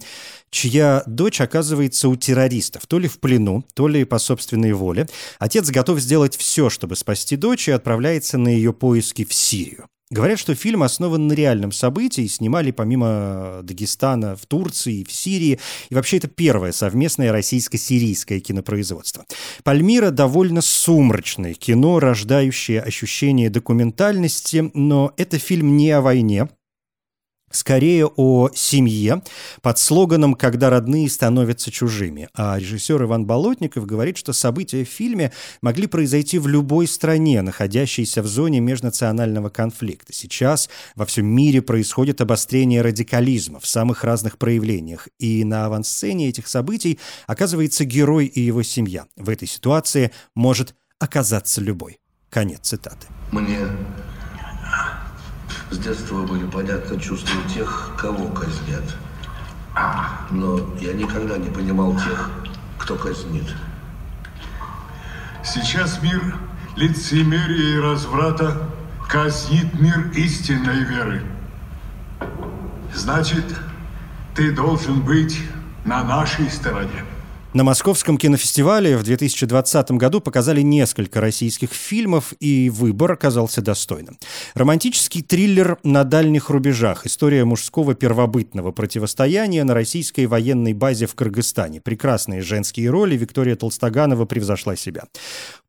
чья 0.49 1.03
дочь 1.05 1.39
оказывается 1.39 2.09
у 2.09 2.15
террористов, 2.15 2.87
то 2.87 2.97
ли 2.97 3.07
в 3.07 3.19
плену, 3.19 3.63
то 3.75 3.87
ли 3.87 4.05
по 4.05 4.17
собственной 4.17 4.73
воле. 4.73 5.07
Отец 5.37 5.69
готов 5.69 5.99
сделать 5.99 6.35
все, 6.35 6.71
чтобы 6.71 6.95
спасти 6.95 7.35
дочь, 7.35 7.67
и 7.67 7.71
отправляется 7.71 8.39
на 8.39 8.49
ее 8.49 8.73
поиски 8.73 9.23
в 9.23 9.35
Сирию. 9.35 9.85
Говорят, 10.11 10.37
что 10.37 10.53
фильм 10.53 10.83
основан 10.83 11.27
на 11.27 11.33
реальном 11.33 11.71
событии, 11.71 12.27
снимали 12.27 12.69
помимо 12.69 13.61
Дагестана 13.63 14.35
в 14.35 14.45
Турции, 14.45 15.03
в 15.03 15.11
Сирии. 15.11 15.59
И 15.89 15.95
вообще 15.95 16.17
это 16.17 16.27
первое 16.27 16.73
совместное 16.73 17.31
российско-сирийское 17.31 18.39
кинопроизводство. 18.39 19.25
«Пальмира» 19.63 20.11
довольно 20.11 20.61
сумрачное 20.61 21.55
кино, 21.55 21.99
рождающее 21.99 22.81
ощущение 22.81 23.49
документальности, 23.49 24.69
но 24.75 25.11
это 25.17 25.39
фильм 25.39 25.75
не 25.75 25.89
о 25.89 26.01
войне, 26.01 26.49
скорее 27.55 28.05
о 28.05 28.49
семье 28.53 29.21
под 29.61 29.79
слоганом 29.79 30.35
«Когда 30.35 30.69
родные 30.69 31.09
становятся 31.09 31.71
чужими». 31.71 32.29
А 32.33 32.59
режиссер 32.59 33.03
Иван 33.03 33.25
Болотников 33.25 33.85
говорит, 33.85 34.17
что 34.17 34.33
события 34.33 34.83
в 34.83 34.89
фильме 34.89 35.31
могли 35.61 35.87
произойти 35.87 36.37
в 36.39 36.47
любой 36.47 36.87
стране, 36.87 37.41
находящейся 37.41 38.21
в 38.21 38.27
зоне 38.27 38.59
межнационального 38.59 39.49
конфликта. 39.49 40.13
Сейчас 40.13 40.69
во 40.95 41.05
всем 41.05 41.25
мире 41.25 41.61
происходит 41.61 42.21
обострение 42.21 42.81
радикализма 42.81 43.59
в 43.59 43.67
самых 43.67 44.03
разных 44.03 44.37
проявлениях, 44.37 45.07
и 45.19 45.43
на 45.43 45.65
авансцене 45.65 46.29
этих 46.29 46.47
событий 46.47 46.99
оказывается 47.27 47.85
герой 47.85 48.25
и 48.25 48.41
его 48.41 48.63
семья. 48.63 49.05
В 49.15 49.29
этой 49.29 49.47
ситуации 49.47 50.11
может 50.35 50.75
оказаться 50.99 51.61
любой. 51.61 51.99
Конец 52.29 52.59
цитаты. 52.63 53.07
Мне 53.31 53.59
с 55.71 55.77
детства 55.77 56.23
были 56.23 56.45
понятны 56.45 56.99
чувства 56.99 57.41
тех, 57.53 57.91
кого 57.97 58.27
казнят. 58.29 58.83
Но 60.31 60.59
я 60.79 60.93
никогда 60.93 61.37
не 61.37 61.49
понимал 61.49 61.95
тех, 61.95 62.29
кто 62.77 62.95
казнит. 62.95 63.53
Сейчас 65.43 66.01
мир 66.01 66.37
лицемерия 66.75 67.77
и 67.77 67.79
разврата 67.79 68.69
казнит 69.07 69.79
мир 69.79 70.11
истинной 70.15 70.83
веры. 70.83 71.23
Значит, 72.93 73.45
ты 74.35 74.51
должен 74.51 75.01
быть 75.01 75.39
на 75.83 76.03
нашей 76.03 76.49
стороне. 76.49 77.03
На 77.55 77.63
Московском 77.63 78.17
кинофестивале 78.17 78.97
в 78.97 79.03
2020 79.03 79.91
году 79.91 80.19
показали 80.19 80.59
несколько 80.59 81.21
российских 81.21 81.71
фильмов, 81.71 82.33
и 82.41 82.69
выбор 82.69 83.13
оказался 83.13 83.61
достойным. 83.61 84.17
Романтический 84.55 85.21
триллер 85.21 85.77
«На 85.81 86.03
дальних 86.03 86.49
рубежах. 86.49 87.05
История 87.05 87.45
мужского 87.45 87.95
первобытного 87.95 88.73
противостояния 88.73 89.63
на 89.63 89.73
российской 89.73 90.25
военной 90.25 90.73
базе 90.73 91.07
в 91.07 91.15
Кыргызстане. 91.15 91.79
Прекрасные 91.79 92.41
женские 92.41 92.89
роли. 92.89 93.15
Виктория 93.15 93.55
Толстоганова 93.55 94.25
превзошла 94.25 94.75
себя. 94.75 95.05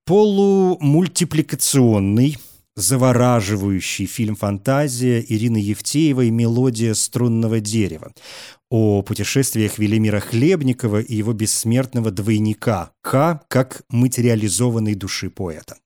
Полумультипликационный 0.06 2.36
завораживающий 2.74 4.06
фильм 4.06 4.34
«Фантазия» 4.36 5.24
Ирины 5.26 5.56
Евтеевой 5.56 6.28
«Мелодия 6.30 6.92
струнного 6.94 7.60
дерева» 7.60 8.12
о 8.68 9.02
путешествиях 9.02 9.78
Велимира 9.78 10.20
Хлебникова 10.20 11.00
и 11.00 11.14
его 11.14 11.32
бессмертного 11.32 12.10
двойника 12.10 12.90
К 13.00 13.40
как 13.48 13.82
материализованной 13.90 14.94
души 14.94 15.30
поэта. 15.30 15.76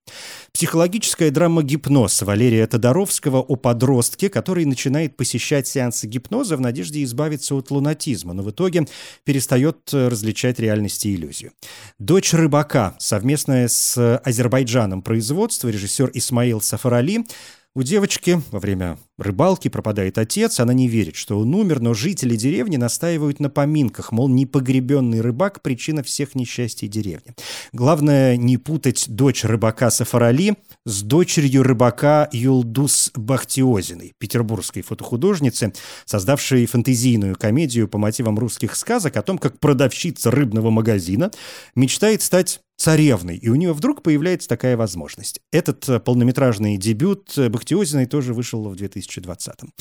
Психологическая 0.52 1.30
драма 1.30 1.62
«Гипноз» 1.62 2.22
Валерия 2.22 2.66
Тодоровского 2.66 3.38
о 3.38 3.56
подростке, 3.56 4.28
который 4.28 4.64
начинает 4.64 5.16
посещать 5.16 5.68
сеансы 5.68 6.06
гипноза 6.06 6.56
в 6.56 6.60
надежде 6.60 7.04
избавиться 7.04 7.54
от 7.54 7.70
лунатизма, 7.70 8.32
но 8.32 8.42
в 8.42 8.50
итоге 8.50 8.86
перестает 9.24 9.90
различать 9.92 10.58
реальность 10.58 11.04
и 11.06 11.14
иллюзию. 11.14 11.52
«Дочь 11.98 12.32
рыбака» 12.32 12.96
совместная 12.98 13.68
с 13.68 14.16
Азербайджаном 14.18 15.02
производство, 15.02 15.68
режиссер 15.68 16.10
Исмаил 16.14 16.60
Сафарали– 16.60 17.24
у 17.76 17.84
девочки 17.84 18.42
во 18.50 18.58
время 18.58 18.98
рыбалки 19.16 19.68
пропадает 19.68 20.18
отец, 20.18 20.58
она 20.58 20.72
не 20.72 20.88
верит, 20.88 21.14
что 21.14 21.38
он 21.38 21.54
умер, 21.54 21.80
но 21.80 21.94
жители 21.94 22.34
деревни 22.34 22.76
настаивают 22.76 23.38
на 23.38 23.48
поминках, 23.48 24.10
мол, 24.10 24.28
непогребенный 24.28 25.20
рыбак– 25.20 25.62
причина 25.62 26.02
всех 26.02 26.34
несчастий 26.34 26.88
деревни. 26.88 27.34
Главное 27.72 28.36
не 28.36 28.56
путать 28.56 29.04
дочь 29.08 29.44
рыбака 29.44 29.90
Сафарали 29.90 30.56
с 30.84 31.02
дочерью 31.02 31.62
рыбака 31.62 32.28
Юлдус 32.32 33.12
Бахтиозиной, 33.14 34.14
петербургской 34.18 34.82
фотохудожницы, 34.82 35.72
создавшей 36.06 36.66
фантазийную 36.66 37.36
комедию 37.36 37.86
по 37.86 37.98
мотивам 37.98 38.38
русских 38.38 38.74
сказок 38.74 39.16
о 39.16 39.22
том, 39.22 39.38
как 39.38 39.60
продавщица 39.60 40.32
рыбного 40.32 40.70
магазина 40.70 41.30
мечтает 41.76 42.22
стать 42.22 42.60
царевной, 42.80 43.36
и 43.36 43.50
у 43.50 43.56
нее 43.56 43.74
вдруг 43.74 44.02
появляется 44.02 44.48
такая 44.48 44.74
возможность. 44.74 45.42
Этот 45.52 45.86
э, 45.86 46.00
полнометражный 46.00 46.78
дебют 46.78 47.36
э, 47.36 47.50
Бахтиозиной 47.50 48.06
тоже 48.06 48.32
вышел 48.32 48.66
в 48.66 48.72
2020-м. 48.72 49.74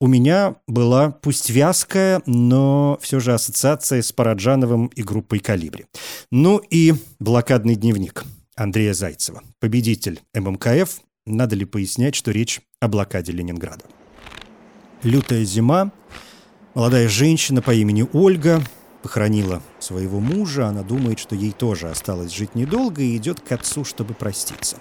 У 0.00 0.06
меня 0.06 0.56
была 0.66 1.10
пусть 1.10 1.50
вязкая, 1.50 2.22
но 2.24 2.98
все 3.02 3.20
же 3.20 3.34
ассоциация 3.34 4.00
с 4.00 4.12
Параджановым 4.12 4.86
и 4.86 5.02
группой 5.02 5.40
«Калибри». 5.40 5.84
Ну 6.30 6.56
и 6.70 6.94
блокадный 7.18 7.74
дневник 7.74 8.24
Андрея 8.56 8.94
Зайцева. 8.94 9.42
Победитель 9.60 10.22
ММКФ. 10.34 11.02
Надо 11.26 11.54
ли 11.54 11.66
пояснять, 11.66 12.14
что 12.14 12.30
речь 12.30 12.62
о 12.80 12.88
блокаде 12.88 13.32
Ленинграда? 13.32 13.84
Лютая 15.02 15.44
зима. 15.44 15.92
Молодая 16.72 17.08
женщина 17.08 17.60
по 17.60 17.74
имени 17.74 18.06
Ольга 18.14 18.62
похоронила 19.02 19.62
своего 19.80 20.20
мужа, 20.20 20.66
она 20.66 20.82
думает, 20.82 21.18
что 21.18 21.34
ей 21.34 21.52
тоже 21.52 21.88
осталось 21.88 22.32
жить 22.32 22.54
недолго 22.54 23.02
и 23.02 23.16
идет 23.16 23.40
к 23.40 23.52
отцу, 23.52 23.84
чтобы 23.84 24.14
проститься. 24.14 24.76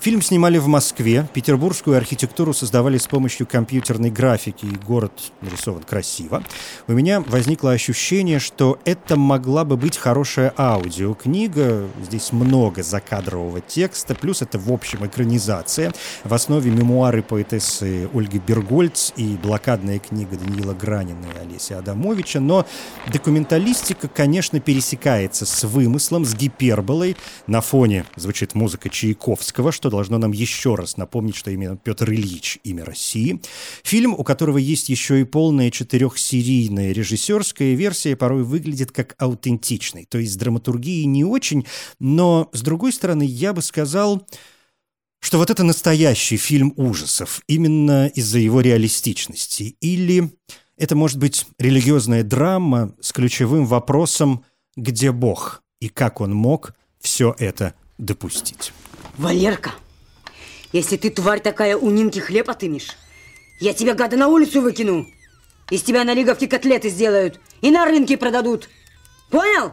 Фильм 0.00 0.22
снимали 0.22 0.58
в 0.58 0.66
Москве, 0.66 1.28
петербургскую 1.32 1.96
архитектуру 1.96 2.52
создавали 2.54 2.98
с 2.98 3.06
помощью 3.06 3.46
компьютерной 3.46 4.10
графики, 4.10 4.64
и 4.64 4.76
город 4.76 5.12
нарисован 5.42 5.82
красиво. 5.82 6.42
У 6.86 6.92
меня 6.92 7.20
возникло 7.20 7.72
ощущение, 7.72 8.38
что 8.38 8.78
это 8.84 9.16
могла 9.16 9.64
бы 9.64 9.76
быть 9.76 9.96
хорошая 9.96 10.52
аудиокнига, 10.56 11.86
здесь 12.02 12.32
много 12.32 12.82
закадрового 12.82 13.60
текста, 13.60 14.14
плюс 14.14 14.42
это 14.42 14.58
в 14.58 14.72
общем 14.72 15.06
экранизация. 15.06 15.92
В 16.24 16.32
основе 16.32 16.70
мемуары 16.70 17.22
поэтессы 17.22 18.08
Ольги 18.14 18.38
Бергольц 18.38 19.12
и 19.16 19.36
блокадная 19.36 19.98
книга 19.98 20.36
Даниила 20.36 20.72
Гранина 20.74 21.26
и 21.34 21.46
Олеся 21.46 21.78
Адамовича, 21.78 22.40
но 22.40 22.66
документалистика, 23.12 24.08
конечно, 24.08 24.37
конечно, 24.38 24.60
пересекается 24.60 25.46
с 25.46 25.64
вымыслом, 25.64 26.24
с 26.24 26.32
гиперболой. 26.32 27.16
На 27.48 27.60
фоне 27.60 28.04
звучит 28.14 28.54
музыка 28.54 28.88
Чайковского, 28.88 29.72
что 29.72 29.90
должно 29.90 30.16
нам 30.16 30.30
еще 30.30 30.76
раз 30.76 30.96
напомнить, 30.96 31.34
что 31.34 31.50
именно 31.50 31.76
Петр 31.76 32.08
Ильич– 32.12 32.60
имя 32.62 32.84
России. 32.84 33.40
Фильм, 33.82 34.14
у 34.14 34.22
которого 34.22 34.58
есть 34.58 34.90
еще 34.90 35.20
и 35.20 35.24
полная 35.24 35.72
четырехсерийная 35.72 36.92
режиссерская 36.92 37.74
версия, 37.74 38.14
порой 38.14 38.44
выглядит 38.44 38.92
как 38.92 39.16
аутентичный. 39.18 40.06
То 40.08 40.18
есть 40.18 40.34
с 40.34 40.36
драматургией 40.36 41.06
не 41.06 41.24
очень, 41.24 41.66
но, 41.98 42.48
с 42.52 42.62
другой 42.62 42.92
стороны, 42.92 43.24
я 43.24 43.52
бы 43.52 43.60
сказал 43.60 44.24
что 45.20 45.38
вот 45.38 45.50
это 45.50 45.64
настоящий 45.64 46.36
фильм 46.36 46.72
ужасов 46.76 47.42
именно 47.48 48.06
из-за 48.06 48.38
его 48.38 48.60
реалистичности. 48.60 49.76
Или 49.80 50.30
это 50.78 50.94
может 50.96 51.18
быть 51.18 51.46
религиозная 51.58 52.22
драма 52.22 52.94
с 53.00 53.12
ключевым 53.12 53.66
вопросом 53.66 54.44
«Где 54.76 55.12
Бог?» 55.12 55.62
и 55.80 55.88
как 55.88 56.20
он 56.20 56.34
мог 56.34 56.72
все 57.00 57.34
это 57.38 57.74
допустить. 57.98 58.72
Валерка, 59.16 59.72
если 60.72 60.96
ты, 60.96 61.10
тварь 61.10 61.40
такая, 61.40 61.76
у 61.76 61.90
Нинки 61.90 62.20
хлеб 62.20 62.48
отымешь, 62.48 62.96
я 63.60 63.74
тебя, 63.74 63.94
гада, 63.94 64.16
на 64.16 64.28
улицу 64.28 64.60
выкину. 64.60 65.06
Из 65.70 65.82
тебя 65.82 66.04
на 66.04 66.14
лиговке 66.14 66.46
котлеты 66.46 66.88
сделают 66.88 67.40
и 67.60 67.70
на 67.70 67.84
рынке 67.84 68.16
продадут. 68.16 68.68
Понял? 69.30 69.72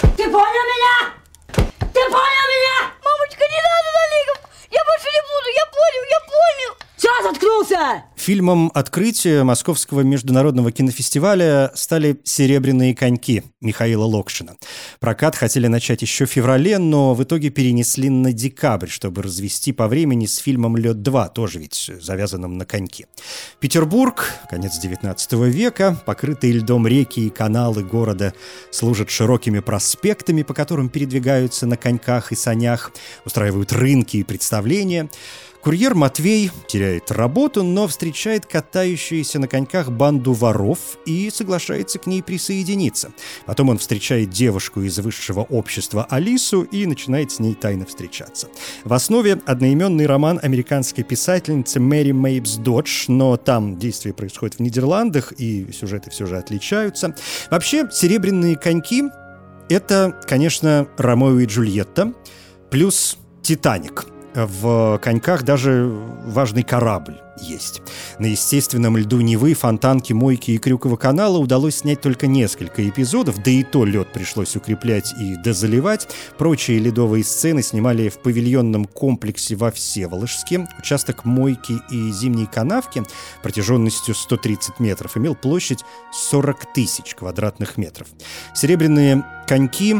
Ты 0.00 0.24
понял 0.24 0.64
меня? 0.74 1.14
Ты 1.56 2.00
понял 2.10 2.46
меня? 2.54 2.92
Мамочка, 3.04 3.44
не 3.44 3.60
надо 3.62 3.88
на 3.94 4.04
лиговку. 4.14 4.50
Я 4.70 4.80
больше 4.84 5.08
не 5.14 5.22
буду. 5.28 5.48
Я 5.54 5.66
понял, 5.66 6.04
я 6.10 6.20
понял. 6.20 6.72
Все, 6.96 7.22
заткнулся! 7.22 8.07
Фильмом 8.28 8.70
открытия 8.74 9.42
Московского 9.42 10.02
международного 10.02 10.70
кинофестиваля 10.70 11.72
стали 11.74 12.20
«Серебряные 12.24 12.94
коньки» 12.94 13.42
Михаила 13.62 14.04
Локшина. 14.04 14.58
Прокат 15.00 15.34
хотели 15.34 15.66
начать 15.66 16.02
еще 16.02 16.26
в 16.26 16.30
феврале, 16.30 16.76
но 16.76 17.14
в 17.14 17.22
итоге 17.22 17.48
перенесли 17.48 18.10
на 18.10 18.34
декабрь, 18.34 18.88
чтобы 18.88 19.22
развести 19.22 19.72
по 19.72 19.88
времени 19.88 20.26
с 20.26 20.36
фильмом 20.36 20.76
«Лед-2», 20.76 21.32
тоже 21.32 21.58
ведь 21.58 21.90
завязанным 22.02 22.58
на 22.58 22.66
коньки. 22.66 23.06
Петербург, 23.60 24.30
конец 24.50 24.78
XIX 24.78 25.48
века, 25.48 25.98
покрытые 26.04 26.52
льдом 26.52 26.86
реки 26.86 27.20
и 27.20 27.30
каналы 27.30 27.82
города 27.82 28.34
служат 28.70 29.08
широкими 29.08 29.60
проспектами, 29.60 30.42
по 30.42 30.52
которым 30.52 30.90
передвигаются 30.90 31.66
на 31.66 31.78
коньках 31.78 32.30
и 32.30 32.34
санях, 32.34 32.92
устраивают 33.24 33.72
рынки 33.72 34.18
и 34.18 34.22
представления– 34.22 35.08
Курьер 35.62 35.94
Матвей 35.96 36.52
теряет 36.68 37.10
работу, 37.10 37.64
но 37.64 37.88
встречает 37.88 38.46
катающуюся 38.46 39.40
на 39.40 39.48
коньках 39.48 39.90
банду 39.90 40.32
воров 40.32 40.78
и 41.04 41.30
соглашается 41.34 41.98
к 41.98 42.06
ней 42.06 42.22
присоединиться. 42.22 43.10
Потом 43.44 43.70
он 43.70 43.78
встречает 43.78 44.30
девушку 44.30 44.82
из 44.82 44.98
высшего 45.00 45.40
общества 45.40 46.06
Алису 46.08 46.62
и 46.62 46.86
начинает 46.86 47.32
с 47.32 47.40
ней 47.40 47.54
тайно 47.54 47.86
встречаться. 47.86 48.48
В 48.84 48.92
основе 48.94 49.40
одноименный 49.46 50.06
роман 50.06 50.38
американской 50.40 51.02
писательницы 51.02 51.80
Мэри 51.80 52.12
Мейбс 52.12 52.56
Додж, 52.56 53.06
но 53.08 53.36
там 53.36 53.78
действие 53.78 54.14
происходит 54.14 54.56
в 54.56 54.60
Нидерландах, 54.60 55.32
и 55.38 55.70
сюжеты 55.72 56.10
все 56.10 56.26
же 56.26 56.38
отличаются. 56.38 57.16
Вообще, 57.50 57.88
«Серебряные 57.90 58.56
коньки»— 58.56 59.04
это, 59.68 60.20
конечно, 60.26 60.86
Ромео 60.96 61.40
и 61.40 61.46
Джульетта, 61.46 62.14
плюс 62.70 63.18
«Титаник», 63.42 64.06
в 64.34 64.98
коньках 65.02 65.42
даже 65.42 65.90
важный 66.24 66.62
корабль 66.62 67.20
есть. 67.40 67.82
На 68.18 68.26
естественном 68.26 68.96
льду 68.96 69.20
Невы, 69.20 69.54
Фонтанки, 69.54 70.12
Мойки 70.12 70.52
и 70.52 70.58
Крюкова 70.58 70.96
канала 70.96 71.38
удалось 71.38 71.76
снять 71.76 72.00
только 72.00 72.26
несколько 72.26 72.88
эпизодов, 72.88 73.42
да 73.42 73.50
и 73.50 73.62
то 73.62 73.84
лед 73.84 74.12
пришлось 74.12 74.56
укреплять 74.56 75.14
и 75.18 75.36
дозаливать. 75.36 76.08
Прочие 76.36 76.78
ледовые 76.78 77.24
сцены 77.24 77.62
снимали 77.62 78.08
в 78.08 78.18
павильонном 78.18 78.84
комплексе 78.86 79.56
во 79.56 79.70
Всеволожске. 79.70 80.68
Участок 80.78 81.24
Мойки 81.24 81.80
и 81.90 82.10
Зимней 82.12 82.46
канавки 82.46 83.02
протяженностью 83.42 84.14
130 84.14 84.80
метров 84.80 85.16
имел 85.16 85.34
площадь 85.34 85.84
40 86.12 86.72
тысяч 86.72 87.14
квадратных 87.14 87.76
метров. 87.76 88.08
Серебряные 88.54 89.24
коньки 89.46 89.96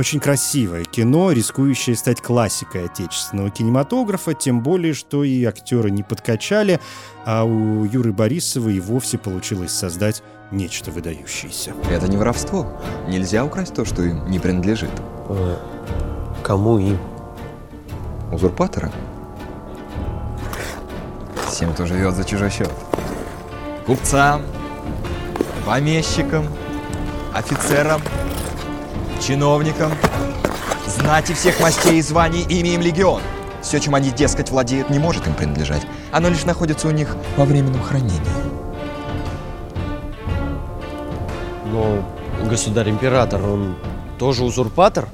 очень 0.00 0.18
красивое 0.18 0.84
кино, 0.84 1.30
рискующее 1.30 1.94
стать 1.94 2.22
классикой 2.22 2.86
отечественного 2.86 3.50
кинематографа, 3.50 4.32
тем 4.32 4.62
более, 4.62 4.94
что 4.94 5.24
и 5.24 5.44
актеры 5.44 5.90
не 5.90 6.02
подкачали, 6.02 6.80
а 7.26 7.44
у 7.44 7.84
Юры 7.84 8.10
Борисова 8.10 8.70
и 8.70 8.80
вовсе 8.80 9.18
получилось 9.18 9.72
создать 9.72 10.22
нечто 10.50 10.90
выдающееся. 10.90 11.74
Это 11.90 12.08
не 12.08 12.16
воровство. 12.16 12.80
Нельзя 13.08 13.44
украсть 13.44 13.74
то, 13.74 13.84
что 13.84 14.02
им 14.02 14.26
не 14.30 14.38
принадлежит. 14.38 14.90
А 15.28 15.58
кому 16.42 16.78
им? 16.78 16.98
Узурпатора. 18.32 18.90
Всем, 21.46 21.74
кто 21.74 21.84
живет 21.84 22.14
за 22.14 22.24
чужой 22.24 22.48
счет. 22.48 22.72
Купцам, 23.84 24.40
помещикам, 25.66 26.46
офицерам, 27.34 28.00
чиновникам, 29.20 29.92
знати 30.86 31.32
всех 31.34 31.60
мастей 31.60 31.98
и 31.98 32.02
званий, 32.02 32.44
имя 32.48 32.74
им 32.74 32.80
легион. 32.80 33.22
Все, 33.62 33.78
чем 33.78 33.94
они, 33.94 34.10
дескать, 34.10 34.50
владеют, 34.50 34.90
не 34.90 34.98
может 34.98 35.26
им 35.26 35.34
принадлежать. 35.34 35.82
Оно 36.12 36.28
лишь 36.28 36.44
находится 36.44 36.88
у 36.88 36.90
них 36.90 37.16
во 37.36 37.44
временном 37.44 37.82
хранении. 37.82 38.20
Но 41.72 42.04
государь-император, 42.48 43.42
он 43.42 43.76
тоже 44.18 44.44
узурпатор? 44.44 45.08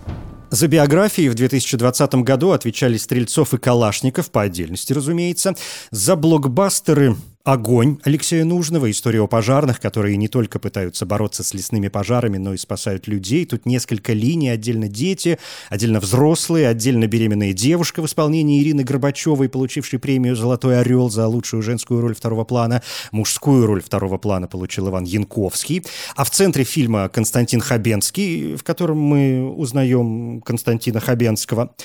За 0.50 0.68
биографии 0.68 1.28
в 1.28 1.34
2020 1.34 2.14
году 2.16 2.52
отвечали 2.52 2.96
Стрельцов 2.96 3.52
и 3.52 3.58
Калашников, 3.58 4.30
по 4.30 4.42
отдельности, 4.42 4.92
разумеется. 4.92 5.54
За 5.90 6.14
блокбастеры 6.16 7.16
«Огонь» 7.46 8.00
Алексея 8.02 8.44
Нужного, 8.44 8.90
история 8.90 9.20
о 9.20 9.28
пожарных, 9.28 9.78
которые 9.78 10.16
не 10.16 10.26
только 10.26 10.58
пытаются 10.58 11.06
бороться 11.06 11.44
с 11.44 11.54
лесными 11.54 11.86
пожарами, 11.86 12.38
но 12.38 12.54
и 12.54 12.56
спасают 12.56 13.06
людей. 13.06 13.46
Тут 13.46 13.66
несколько 13.66 14.12
линий, 14.12 14.48
отдельно 14.48 14.88
дети, 14.88 15.38
отдельно 15.70 16.00
взрослые, 16.00 16.66
отдельно 16.66 17.06
беременная 17.06 17.52
девушка 17.52 18.02
в 18.02 18.06
исполнении 18.06 18.60
Ирины 18.60 18.82
Горбачевой, 18.82 19.48
получившей 19.48 20.00
премию 20.00 20.34
«Золотой 20.34 20.80
орел» 20.80 21.08
за 21.08 21.28
лучшую 21.28 21.62
женскую 21.62 22.00
роль 22.00 22.16
второго 22.16 22.42
плана. 22.42 22.82
Мужскую 23.12 23.64
роль 23.64 23.80
второго 23.80 24.18
плана 24.18 24.48
получил 24.48 24.88
Иван 24.88 25.04
Янковский. 25.04 25.84
А 26.16 26.24
в 26.24 26.30
центре 26.30 26.64
фильма 26.64 27.08
Константин 27.08 27.60
Хабенский, 27.60 28.56
в 28.56 28.64
котором 28.64 28.98
мы 28.98 29.54
узнаем 29.54 30.40
Константина 30.40 30.98
Хабенского. 30.98 31.76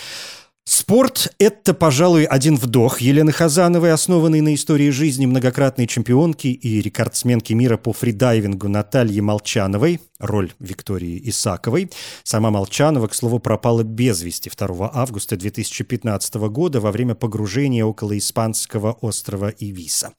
Спорт– 0.74 1.34
это, 1.38 1.74
пожалуй, 1.74 2.24
один 2.24 2.56
вдох 2.56 3.02
Елены 3.02 3.34
Хазановой, 3.34 3.92
основанный 3.92 4.40
на 4.40 4.56
истории 4.56 4.90
жизни 4.90 5.26
многократной 5.26 5.86
чемпионки 5.86 6.48
и 6.48 6.82
рекордсменки 6.82 7.52
мира 7.52 7.76
по 7.76 7.92
фридайвингу 7.92 8.70
Натальи 8.70 9.20
Молчановой, 9.20 10.00
роль 10.18 10.54
Виктории 10.60 11.22
Исаковой. 11.26 11.92
Сама 12.24 12.52
Молчанова, 12.52 13.08
к 13.08 13.14
слову, 13.14 13.40
пропала 13.40 13.84
без 13.84 14.22
вести 14.22 14.50
2 14.50 14.92
августа 14.94 15.36
2015 15.36 16.36
года 16.36 16.80
во 16.80 16.94
время 16.94 17.16
погружения 17.16 17.84
около 17.84 18.18
испанского 18.18 18.94
острова 18.94 19.50
Ивиса. 19.50 20.14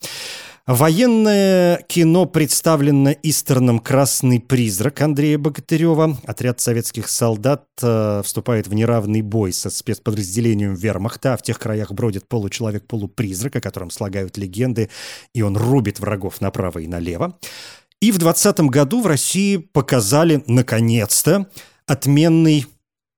Военное 0.66 1.79
кино 1.88 2.25
представлено 2.25 3.11
Истерном 3.25 3.81
«Красный 3.81 4.38
призрак» 4.38 5.01
Андрея 5.01 5.37
Богатырева. 5.37 6.16
Отряд 6.25 6.61
советских 6.61 7.09
солдат 7.09 7.66
э, 7.83 8.22
вступает 8.25 8.68
в 8.68 8.75
неравный 8.75 9.22
бой 9.22 9.53
со 9.53 9.70
спецподразделением 9.70 10.75
вермахта. 10.75 11.37
В 11.37 11.42
тех 11.42 11.59
краях 11.59 11.90
бродит 11.90 12.29
получеловек-полупризрак, 12.29 13.57
о 13.57 13.61
котором 13.61 13.90
слагают 13.90 14.38
легенды, 14.38 14.88
и 15.35 15.42
он 15.42 15.57
рубит 15.57 15.98
врагов 15.98 16.40
направо 16.40 16.79
и 16.79 16.87
налево. 16.87 17.37
И 18.01 18.12
в 18.12 18.18
2020 18.18 18.61
году 18.70 19.01
в 19.01 19.09
России 19.09 19.57
показали, 19.57 20.44
наконец-то, 20.46 21.48
отменный 21.87 22.66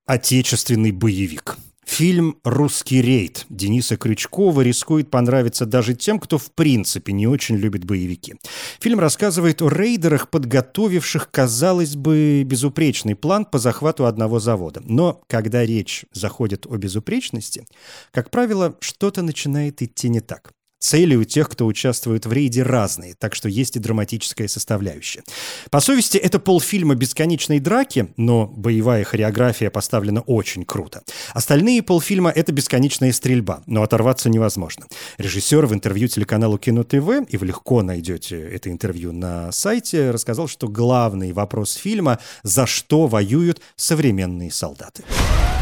отечественный 0.07 0.91
боевик– 0.91 1.57
Фильм 1.85 2.37
«Русский 2.43 3.01
рейд» 3.01 3.45
Дениса 3.49 3.95
Крючкова 3.95 4.61
рискует 4.61 5.09
понравиться 5.11 5.65
даже 5.65 5.93
тем, 5.93 6.19
кто 6.19 6.37
в 6.37 6.51
принципе 6.51 7.13
не 7.13 7.27
очень 7.27 7.55
любит 7.55 7.85
боевики. 7.85 8.35
Фильм 8.79 8.99
рассказывает 8.99 9.61
о 9.61 9.69
рейдерах, 9.69 10.29
подготовивших, 10.29 11.29
казалось 11.31 11.95
бы, 11.95 12.43
безупречный 12.43 13.15
план 13.15 13.45
по 13.45 13.59
захвату 13.59 14.07
одного 14.07 14.39
завода. 14.39 14.81
Но 14.83 15.21
когда 15.27 15.63
речь 15.63 16.05
заходит 16.11 16.65
о 16.65 16.75
безупречности, 16.75 17.65
как 18.11 18.31
правило, 18.31 18.75
что-то 18.81 19.21
начинает 19.21 19.81
идти 19.81 20.09
не 20.09 20.21
так. 20.21 20.54
Цели 20.85 21.15
у 21.15 21.23
тех, 21.23 21.49
кто 21.49 21.65
участвует 21.65 22.27
в 22.27 22.31
рейде, 22.31 22.61
разные, 22.61 23.15
так 23.15 23.33
что 23.33 23.49
есть 23.49 23.75
и 23.75 23.79
драматическая 23.79 24.47
составляющая. 24.47 25.23
По 25.71 25.79
совести, 25.79 26.19
это 26.19 26.37
полфильма 26.37 26.93
бесконечной 26.93 27.59
драки, 27.59 28.13
но 28.17 28.45
боевая 28.45 29.03
хореография 29.03 29.71
поставлена 29.71 30.21
очень 30.21 30.63
круто. 30.63 31.01
Остальные 31.33 31.81
полфильма— 31.81 32.29
это 32.35 32.51
бесконечная 32.51 33.13
стрельба, 33.13 33.63
но 33.65 33.81
оторваться 33.81 34.29
невозможно. 34.29 34.85
Режиссер 35.17 35.65
в 35.65 35.73
интервью 35.73 36.07
телеканалу 36.07 36.59
Кино 36.59 36.83
ТВ, 36.83 37.27
и 37.29 37.37
вы 37.37 37.47
легко 37.47 37.81
найдете 37.81 38.39
это 38.39 38.69
интервью 38.69 39.11
на 39.11 39.51
сайте, 39.51 40.11
рассказал, 40.11 40.47
что 40.47 40.67
главный 40.67 41.31
вопрос 41.31 41.73
фильма— 41.73 42.19
за 42.43 42.67
что 42.67 43.07
воюют 43.07 43.59
современные 43.75 44.51
солдаты. 44.51 45.03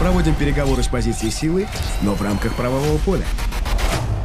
Проводим 0.01 0.35
переговоры 0.35 0.83
с 0.83 0.87
позиции 0.89 1.29
силы, 1.29 1.65
но 2.01 2.13
в 2.13 2.21
рамках 2.21 2.57
правового 2.57 2.97
поля. 3.05 3.23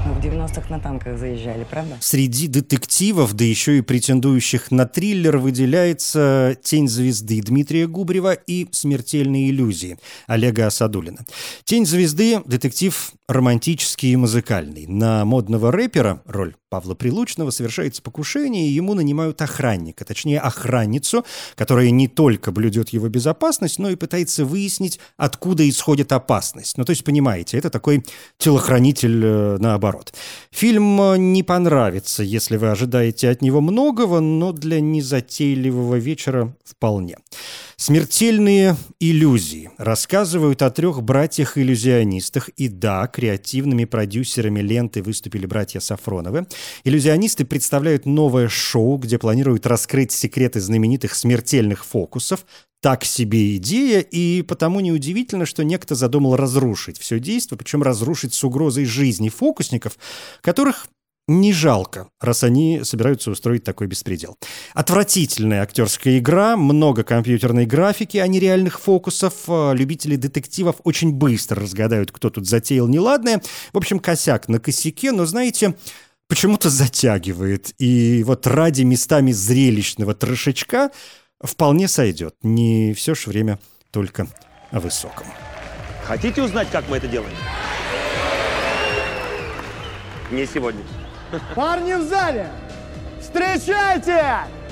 Мы 0.09 0.14
в 0.14 0.25
90-х 0.25 0.71
на 0.71 0.81
танках 0.81 1.18
заезжали, 1.18 1.66
правда? 1.68 1.99
Среди 2.01 2.49
детективов, 2.49 3.35
да 3.35 3.44
еще 3.44 3.77
и 3.77 3.83
претендующих 3.83 4.71
на 4.71 4.87
триллер, 4.87 5.37
выделяется 5.37 6.57
«Тень 6.62 6.88
звезды» 6.88 7.42
Дмитрия 7.42 7.87
Губрева 7.87 8.33
и 8.33 8.66
«Смертельные 8.71 9.51
иллюзии» 9.51 9.99
Олега 10.27 10.68
Асадулина. 10.68 11.27
«Тень 11.64 11.85
звезды»— 11.85 12.40
детектив 12.47 13.12
романтический 13.29 14.12
и 14.12 14.16
музыкальный. 14.16 14.87
На 14.87 15.27
модного 15.27 15.71
рэпера, 15.71 16.23
роль 16.25 16.55
Павла 16.69 16.95
Прилучного, 16.95 17.51
совершается 17.51 18.03
покушение, 18.03 18.69
и 18.69 18.73
ему 18.73 18.95
нанимают 18.95 19.41
охранника, 19.41 20.05
точнее 20.05 20.41
охранницу, 20.41 21.25
которая 21.55 21.91
не 21.91 22.09
только 22.09 22.53
блюдет 22.53 22.91
его 22.91 23.09
безопасность, 23.09 23.79
но 23.79 23.91
и 23.91 23.97
пытается 23.97 24.45
выяснить, 24.45 25.01
откуда 25.17 25.69
исходит 25.69 26.13
опасность. 26.13 26.77
Ну, 26.77 26.85
то 26.85 26.91
есть, 26.91 27.05
понимаете, 27.05 27.59
это 27.59 27.71
такой 27.71 28.05
телохранитель 28.39 29.25
э, 29.25 29.57
наоборот. 29.59 30.13
Фильм 30.51 31.01
э, 31.01 31.19
не 31.19 31.43
понравится, 31.43 32.23
если 32.23 32.57
вы 32.57 32.71
ожидаете 32.71 33.31
от 33.31 33.43
него 33.43 33.61
многого, 33.61 34.21
но 34.21 34.53
для 34.53 34.81
незатейливого 34.81 35.97
вечера 35.97 36.55
вполне. 36.65 37.17
«Смертельные 37.81 38.77
иллюзии» 38.99 39.71
рассказывают 39.79 40.62
о 40.62 40.71
трех 40.71 41.01
братьях-иллюзионистах. 41.01 42.49
И 42.57 42.67
да, 42.67 43.07
креативными 43.07 43.85
продюсерами 43.85 44.59
ленты 44.59 45.01
выступили 45.01 45.47
братья 45.47 45.79
Сафроновы. 45.79 46.49
Иллюзионисты 46.83 47.45
представляют 47.45 48.05
новое 48.05 48.49
шоу, 48.49 48.97
где 48.97 49.17
планируют 49.17 49.64
раскрыть 49.64 50.11
секреты 50.11 50.59
знаменитых 50.61 51.14
смертельных 51.14 51.85
фокусов. 51.85 52.47
Так 52.83 53.05
себе 53.05 53.57
идея, 53.57 54.01
и 54.01 54.43
потому 54.43 54.81
неудивительно, 54.81 55.47
что 55.47 55.62
некто 55.62 55.95
задумал 55.95 56.35
разрушить 56.35 56.99
все 56.99 57.21
действие, 57.21 57.59
причем 57.59 57.85
разрушить 57.85 58.35
с 58.35 58.43
угрозой 58.43 58.87
жизни 58.87 59.29
фокусников, 59.29 59.99
которых 60.41 60.88
не 61.29 61.53
жалко, 61.53 62.09
раз 62.21 62.43
они 62.43 62.81
собираются 62.83 63.31
устроить 63.31 63.62
такой 63.62 63.87
беспредел. 63.87 64.37
Отвратительная 64.75 65.62
актерская 65.62 66.19
игра, 66.19 66.57
много 66.57 67.05
компьютерной 67.05 67.67
графики, 67.67 68.17
а 68.17 68.27
не 68.27 68.41
реальных 68.41 68.81
фокусов. 68.81 69.35
А, 69.47 69.73
любители 69.73 70.17
детективов 70.17 70.77
очень 70.85 71.12
быстро 71.12 71.61
разгадают, 71.62 72.11
кто 72.11 72.31
тут 72.31 72.49
затеял 72.49 72.88
неладное. 72.88 73.43
В 73.73 73.77
общем, 73.77 74.01
косяк 74.01 74.49
на 74.49 74.59
косяке, 74.59 75.12
но, 75.12 75.27
знаете, 75.27 75.75
почему-то 76.29 76.71
затягивает. 76.71 77.75
И 77.79 78.23
вот 78.25 78.47
ради 78.47 78.83
местами 78.83 79.33
зрелищного 79.33 80.14
трешечка 80.14 80.91
вполне 81.43 81.88
сойдет. 81.88 82.37
Не 82.43 82.95
все 82.95 83.14
ж 83.14 83.27
время 83.27 83.59
только 83.91 84.29
о 84.71 84.81
высоком. 84.81 85.27
Хотите 86.05 86.43
узнать, 86.43 86.71
как 86.71 86.88
мы 86.88 86.97
это 86.97 87.07
делаем? 87.07 87.37
Не 90.31 90.47
сегодня. 90.47 90.83
Парни 91.55 91.95
в 91.95 92.03
зале, 92.03 92.49
встречайте! 93.21 94.25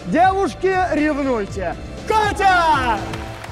Девушки, 0.07 0.75
ревнуйте! 0.92 1.75
Катя! 2.07 2.99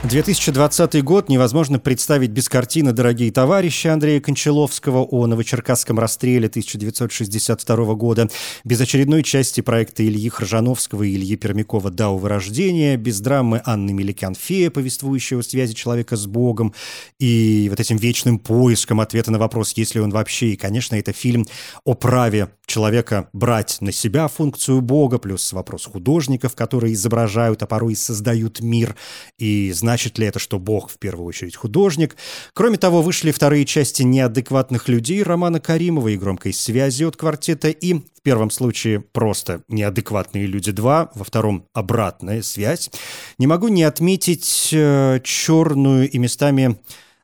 2020 0.05 1.03
год 1.03 1.31
невозможно 1.31 1.79
представить 1.79 2.31
без 2.31 2.51
картины 2.51 2.93
«Дорогие 2.93 3.33
товарищи» 3.33 3.87
Андрея 3.87 4.21
Кончаловского 4.21 4.99
о 5.03 5.27
новочеркасском 5.27 5.99
расстреле 5.99 6.49
1962 6.49 7.95
года, 7.95 8.29
без 8.65 8.83
очередной 8.83 9.23
части 9.23 9.63
проекта 9.63 10.07
Ильи 10.07 10.29
Хржановского 10.29 11.05
и 11.05 11.15
Ильи 11.15 11.37
Пермякова 11.37 11.91
«Дау 11.91 12.19
вырождения», 12.19 12.99
без 12.99 13.21
драмы 13.21 13.63
Анны 13.65 13.93
Меликян-Фея, 13.93 14.69
повествующего 14.69 15.41
связи 15.41 15.73
человека 15.73 16.17
с 16.17 16.27
Богом, 16.27 16.75
и 17.19 17.69
вот 17.71 17.81
этим 17.81 17.97
вечным 17.97 18.39
поиском 18.39 19.01
ответа 19.01 19.31
на 19.31 19.39
вопрос, 19.39 19.73
есть 19.73 19.95
ли 19.95 20.03
он 20.03 20.11
вообще. 20.11 20.49
И, 20.49 20.57
конечно, 20.57 20.97
это 20.97 21.15
фильм 21.15 21.47
о 21.85 21.95
праве 21.95 22.51
человека 22.67 23.29
брать 23.33 23.79
на 23.81 23.91
себя 23.91 24.29
функцию 24.29 24.83
Бога, 24.83 25.19
плюс 25.19 25.51
вопрос 25.55 25.87
художников, 25.87 26.55
которые 26.55 26.93
изображают, 26.93 27.63
а 27.63 27.67
порой 27.67 27.95
и 27.95 27.97
создают 27.97 28.61
мир, 28.61 28.97
и 29.39 29.73
знать 29.73 29.94
значит 29.95 30.19
ли 30.19 30.27
это, 30.27 30.41
что 30.41 30.59
Бог 30.59 30.91
в 30.91 30.99
первую 30.99 31.25
очередь 31.25 31.55
художник. 31.55 32.17
Кроме 32.53 32.79
того, 32.79 33.01
вышли 33.01 33.31
вторые 33.31 33.65
части 33.65 34.03
«Неадекватных 34.03 34.89
людей» 34.89 35.23
Романа 35.23 35.61
Каримова 35.61 36.09
и 36.09 36.17
«Громкой 36.17 36.53
связи» 36.53 37.05
от 37.05 37.17
квартета 37.17 37.69
и 37.69 37.95
в 37.95 38.23
первом 38.25 38.51
случае 38.51 38.99
просто 38.99 39.63
«Неадекватные 39.69 40.47
люди 40.47 40.71
2», 40.71 41.11
во 41.15 41.25
втором 41.25 41.69
«Обратная 41.75 42.43
связь». 42.43 42.91
Не 43.39 43.47
могу 43.47 43.69
не 43.69 43.85
отметить 43.85 44.71
э, 44.73 45.21
черную 45.23 46.11
и 46.11 46.19
местами 46.19 46.77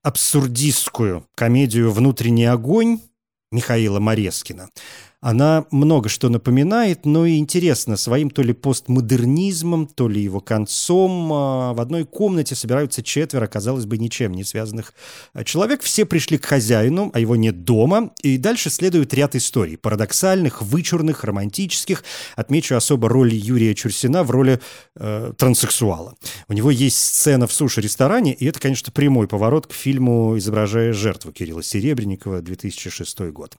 абсурдистскую 0.04 1.26
комедию 1.34 1.90
«Внутренний 1.90 2.46
огонь» 2.46 3.00
Михаила 3.50 3.98
Морескина. 3.98 4.68
Она 5.22 5.66
много 5.70 6.08
что 6.08 6.30
напоминает, 6.30 7.04
но 7.04 7.26
и 7.26 7.36
интересно 7.36 7.98
своим 7.98 8.30
то 8.30 8.40
ли 8.40 8.54
постмодернизмом, 8.54 9.86
то 9.86 10.08
ли 10.08 10.22
его 10.22 10.40
концом. 10.40 11.30
А, 11.30 11.74
в 11.74 11.80
одной 11.80 12.06
комнате 12.06 12.54
собираются 12.54 13.02
четверо, 13.02 13.46
казалось 13.46 13.84
бы, 13.84 13.98
ничем 13.98 14.32
не 14.32 14.44
связанных 14.44 14.94
а, 15.34 15.44
человек. 15.44 15.82
Все 15.82 16.06
пришли 16.06 16.38
к 16.38 16.46
хозяину, 16.46 17.10
а 17.12 17.20
его 17.20 17.36
нет 17.36 17.64
дома. 17.64 18.12
И 18.22 18.38
дальше 18.38 18.70
следует 18.70 19.12
ряд 19.12 19.34
историй. 19.34 19.76
Парадоксальных, 19.76 20.62
вычурных, 20.62 21.22
романтических. 21.22 22.02
Отмечу 22.34 22.74
особо 22.74 23.10
роль 23.10 23.34
Юрия 23.34 23.74
Чурсина 23.74 24.24
в 24.24 24.30
роли 24.30 24.58
э, 24.96 25.34
транссексуала. 25.36 26.14
У 26.48 26.54
него 26.54 26.70
есть 26.70 26.96
сцена 26.96 27.46
в 27.46 27.52
суши-ресторане, 27.52 28.32
и 28.32 28.46
это, 28.46 28.58
конечно, 28.58 28.90
прямой 28.90 29.28
поворот 29.28 29.66
к 29.66 29.72
фильму 29.72 30.38
«Изображая 30.38 30.94
жертву» 30.94 31.30
Кирилла 31.30 31.62
Серебренникова, 31.62 32.40
2006 32.40 33.20
год. 33.32 33.56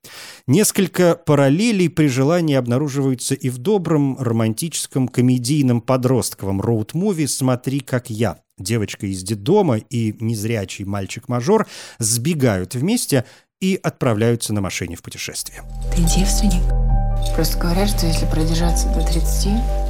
Несколько 0.47 1.15
параллельных 1.15 1.50
параллелей 1.51 1.89
при 1.89 2.07
желании 2.07 2.55
обнаруживаются 2.55 3.35
и 3.35 3.49
в 3.49 3.57
добром 3.57 4.17
романтическом 4.17 5.07
комедийном 5.07 5.81
подростковом 5.81 6.61
роуд-муви 6.61 7.27
«Смотри, 7.27 7.81
как 7.81 8.09
я». 8.09 8.37
Девочка 8.57 9.05
из 9.07 9.21
детдома 9.23 9.77
и 9.77 10.15
незрячий 10.19 10.85
мальчик-мажор 10.85 11.67
сбегают 11.99 12.75
вместе 12.75 13.25
и 13.59 13.77
отправляются 13.81 14.53
на 14.53 14.61
машине 14.61 14.95
в 14.95 15.01
путешествие. 15.01 15.63
Ты 15.93 16.03
девственник? 16.03 16.63
Просто 17.35 17.57
говорят, 17.57 17.89
что 17.89 18.07
если 18.07 18.25
продержаться 18.27 18.87
до 18.87 19.05
30, 19.05 19.80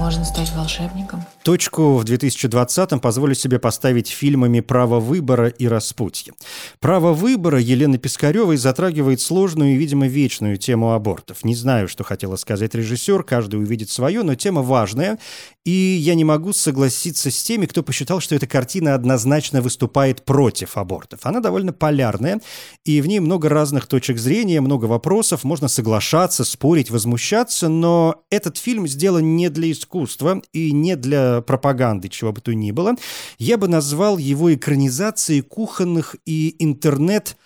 можно 0.00 0.24
стать 0.24 0.50
волшебником. 0.56 1.22
Точку 1.42 1.96
в 1.96 2.04
2020-м 2.04 3.00
позволю 3.00 3.34
себе 3.34 3.58
поставить 3.58 4.08
фильмами 4.08 4.60
«Право 4.60 4.98
выбора» 4.98 5.48
и 5.48 5.68
«Распутье». 5.68 6.32
«Право 6.78 7.12
выбора» 7.12 7.60
Елены 7.60 7.98
Пискаревой 7.98 8.56
затрагивает 8.56 9.20
сложную 9.20 9.74
и, 9.74 9.76
видимо, 9.76 10.06
вечную 10.08 10.56
тему 10.56 10.94
абортов. 10.94 11.44
Не 11.44 11.54
знаю, 11.54 11.86
что 11.86 12.02
хотела 12.02 12.36
сказать 12.36 12.74
режиссер, 12.74 13.24
каждый 13.24 13.56
увидит 13.56 13.90
свое, 13.90 14.22
но 14.22 14.34
тема 14.36 14.62
важная, 14.62 15.18
и 15.66 15.70
я 15.70 16.14
не 16.14 16.24
могу 16.24 16.54
согласиться 16.54 17.30
с 17.30 17.42
теми, 17.42 17.66
кто 17.66 17.82
посчитал, 17.82 18.20
что 18.20 18.34
эта 18.34 18.46
картина 18.46 18.94
однозначно 18.94 19.60
выступает 19.60 20.24
против 20.24 20.78
абортов. 20.78 21.20
Она 21.24 21.40
довольно 21.40 21.74
полярная, 21.74 22.40
и 22.86 23.02
в 23.02 23.06
ней 23.06 23.20
много 23.20 23.50
разных 23.50 23.86
точек 23.86 24.16
зрения, 24.16 24.62
много 24.62 24.86
вопросов, 24.86 25.44
можно 25.44 25.68
соглашаться, 25.68 26.44
спорить, 26.44 26.90
возмущаться, 26.90 27.68
но 27.68 28.22
этот 28.30 28.56
фильм 28.56 28.88
сделан 28.88 29.36
не 29.36 29.50
для 29.50 29.70
искусства 29.70 29.89
и 30.52 30.72
не 30.72 30.96
для 30.96 31.40
пропаганды, 31.42 32.08
чего 32.08 32.32
бы 32.32 32.40
то 32.40 32.54
ни 32.54 32.70
было, 32.70 32.94
я 33.38 33.58
бы 33.58 33.68
назвал 33.68 34.18
его 34.18 34.54
экранизацией 34.54 35.42
кухонных 35.42 36.16
и 36.24 36.56
интернет 36.58 37.36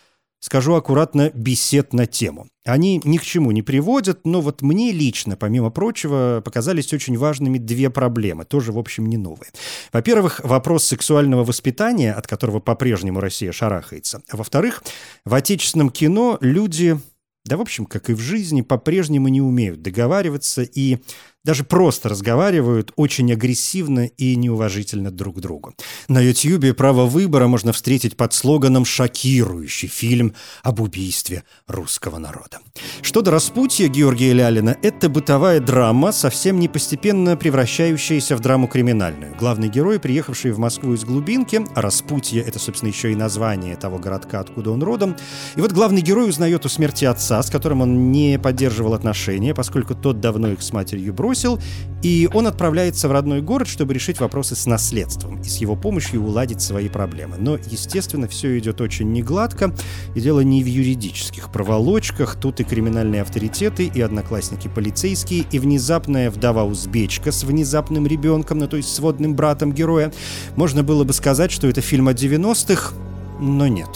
скажу 0.44 0.74
аккуратно, 0.74 1.30
бесед 1.32 1.94
на 1.94 2.06
тему. 2.06 2.48
Они 2.66 3.00
ни 3.02 3.16
к 3.16 3.22
чему 3.22 3.50
не 3.50 3.62
приводят, 3.62 4.26
но 4.26 4.42
вот 4.42 4.60
мне 4.60 4.92
лично, 4.92 5.38
помимо 5.38 5.70
прочего, 5.70 6.42
показались 6.44 6.92
очень 6.92 7.16
важными 7.16 7.56
две 7.56 7.88
проблемы, 7.88 8.44
тоже, 8.44 8.70
в 8.70 8.78
общем, 8.78 9.06
не 9.06 9.16
новые. 9.16 9.50
Во-первых, 9.90 10.42
вопрос 10.44 10.84
сексуального 10.84 11.44
воспитания, 11.44 12.12
от 12.12 12.26
которого 12.26 12.60
по-прежнему 12.60 13.20
Россия 13.20 13.52
шарахается. 13.52 14.20
Во-вторых, 14.30 14.84
в 15.24 15.32
отечественном 15.32 15.88
кино 15.88 16.36
люди, 16.42 17.00
да, 17.46 17.56
в 17.56 17.62
общем, 17.62 17.86
как 17.86 18.10
и 18.10 18.14
в 18.14 18.20
жизни, 18.20 18.60
по-прежнему 18.60 19.28
не 19.28 19.40
умеют 19.40 19.80
договариваться 19.80 20.60
и 20.60 20.98
даже 21.44 21.62
просто 21.62 22.08
разговаривают 22.08 22.92
очень 22.96 23.30
агрессивно 23.32 24.06
и 24.06 24.34
неуважительно 24.34 25.10
друг 25.10 25.36
к 25.36 25.40
другу. 25.40 25.74
На 26.08 26.20
Ютьюбе 26.20 26.72
«Право 26.72 27.06
выбора» 27.06 27.46
можно 27.46 27.72
встретить 27.72 28.16
под 28.16 28.32
слоганом 28.32 28.84
«Шокирующий 28.84 29.88
фильм 29.88 30.34
об 30.62 30.80
убийстве 30.80 31.44
русского 31.66 32.18
народа». 32.18 32.60
Что 33.02 33.20
до 33.20 33.30
распутья 33.30 33.88
Георгия 33.88 34.32
Лялина, 34.32 34.76
это 34.82 35.08
бытовая 35.08 35.60
драма, 35.60 36.12
совсем 36.12 36.58
не 36.58 36.68
постепенно 36.68 37.36
превращающаяся 37.36 38.36
в 38.36 38.40
драму 38.40 38.66
криминальную. 38.66 39.36
Главный 39.38 39.68
герой, 39.68 40.00
приехавший 40.00 40.52
в 40.52 40.58
Москву 40.58 40.94
из 40.94 41.04
глубинки, 41.04 41.64
а 41.74 41.82
распутье— 41.82 42.42
это, 42.46 42.58
собственно, 42.58 42.88
еще 42.88 43.12
и 43.12 43.16
название 43.16 43.76
того 43.76 43.98
городка, 43.98 44.40
откуда 44.40 44.70
он 44.70 44.82
родом. 44.82 45.16
И 45.56 45.60
вот 45.60 45.72
главный 45.72 46.00
герой 46.00 46.30
узнает 46.30 46.64
о 46.64 46.68
смерти 46.68 47.04
отца, 47.04 47.42
с 47.42 47.50
которым 47.50 47.82
он 47.82 48.10
не 48.10 48.38
поддерживал 48.38 48.94
отношения, 48.94 49.54
поскольку 49.54 49.94
тот 49.94 50.20
давно 50.20 50.48
их 50.48 50.62
с 50.62 50.72
матерью 50.72 51.12
бросил, 51.12 51.33
бросил, 51.34 51.58
и 52.02 52.28
он 52.32 52.46
отправляется 52.46 53.08
в 53.08 53.12
родной 53.12 53.40
город, 53.40 53.66
чтобы 53.66 53.92
решить 53.92 54.20
вопросы 54.20 54.54
с 54.54 54.66
наследством 54.66 55.40
и 55.40 55.44
с 55.44 55.56
его 55.56 55.74
помощью 55.74 56.22
уладить 56.22 56.60
свои 56.60 56.88
проблемы. 56.88 57.36
Но, 57.38 57.56
естественно, 57.56 58.28
все 58.28 58.56
идет 58.58 58.80
очень 58.80 59.10
негладко, 59.10 59.74
и 60.14 60.20
дело 60.20 60.40
не 60.40 60.62
в 60.62 60.66
юридических 60.66 61.50
проволочках, 61.50 62.36
тут 62.36 62.60
и 62.60 62.64
криминальные 62.64 63.22
авторитеты, 63.22 63.86
и 63.86 64.00
одноклассники 64.00 64.68
полицейские, 64.68 65.46
и 65.50 65.58
внезапная 65.58 66.30
вдова-узбечка 66.30 67.32
с 67.32 67.42
внезапным 67.42 68.06
ребенком, 68.06 68.58
ну 68.58 68.68
то 68.68 68.76
есть 68.76 68.94
сводным 68.94 69.34
братом 69.34 69.72
героя. 69.72 70.12
Можно 70.54 70.84
было 70.84 71.02
бы 71.02 71.12
сказать, 71.12 71.50
что 71.50 71.66
это 71.66 71.80
фильм 71.80 72.06
о 72.06 72.12
90-х, 72.12 72.94
но 73.40 73.66
нет. 73.66 73.88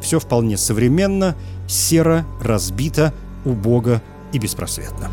Все 0.00 0.18
вполне 0.18 0.56
современно, 0.56 1.36
серо, 1.68 2.24
разбито, 2.40 3.12
убого 3.44 4.00
и 4.32 4.38
беспросветно. 4.38 5.10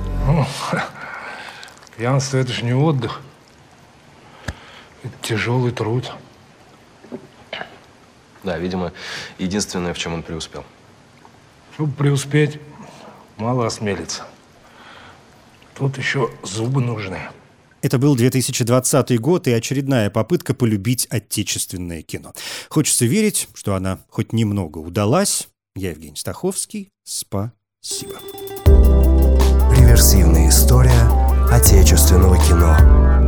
Пьянство– 1.97 2.37
это 2.39 2.51
же 2.51 2.65
не 2.65 2.73
отдых. 2.73 3.21
Это 5.03 5.13
тяжелый 5.21 5.71
труд. 5.71 6.11
Да, 8.43 8.57
видимо, 8.57 8.91
единственное, 9.37 9.93
в 9.93 9.97
чем 9.97 10.15
он 10.15 10.23
преуспел. 10.23 10.65
Чтобы 11.73 11.93
преуспеть, 11.93 12.59
мало 13.37 13.65
осмелиться. 13.65 14.25
Тут 15.75 15.97
еще 15.97 16.29
зубы 16.43 16.81
нужны. 16.81 17.19
Это 17.81 17.97
был 17.97 18.15
2020 18.15 19.19
год 19.19 19.47
и 19.47 19.51
очередная 19.51 20.09
попытка 20.09 20.53
полюбить 20.53 21.05
отечественное 21.09 22.01
кино. 22.01 22.33
Хочется 22.69 23.05
верить, 23.05 23.49
что 23.53 23.75
она 23.75 23.99
хоть 24.09 24.31
немного 24.33 24.77
удалась. 24.77 25.49
Я 25.75 25.89
Евгений 25.91 26.15
Стаховский. 26.15 26.91
Спасибо. 27.03 28.13
Реверсивная 29.75 30.49
история 30.49 31.22
отечественного 31.53 32.37
кино. 32.37 33.22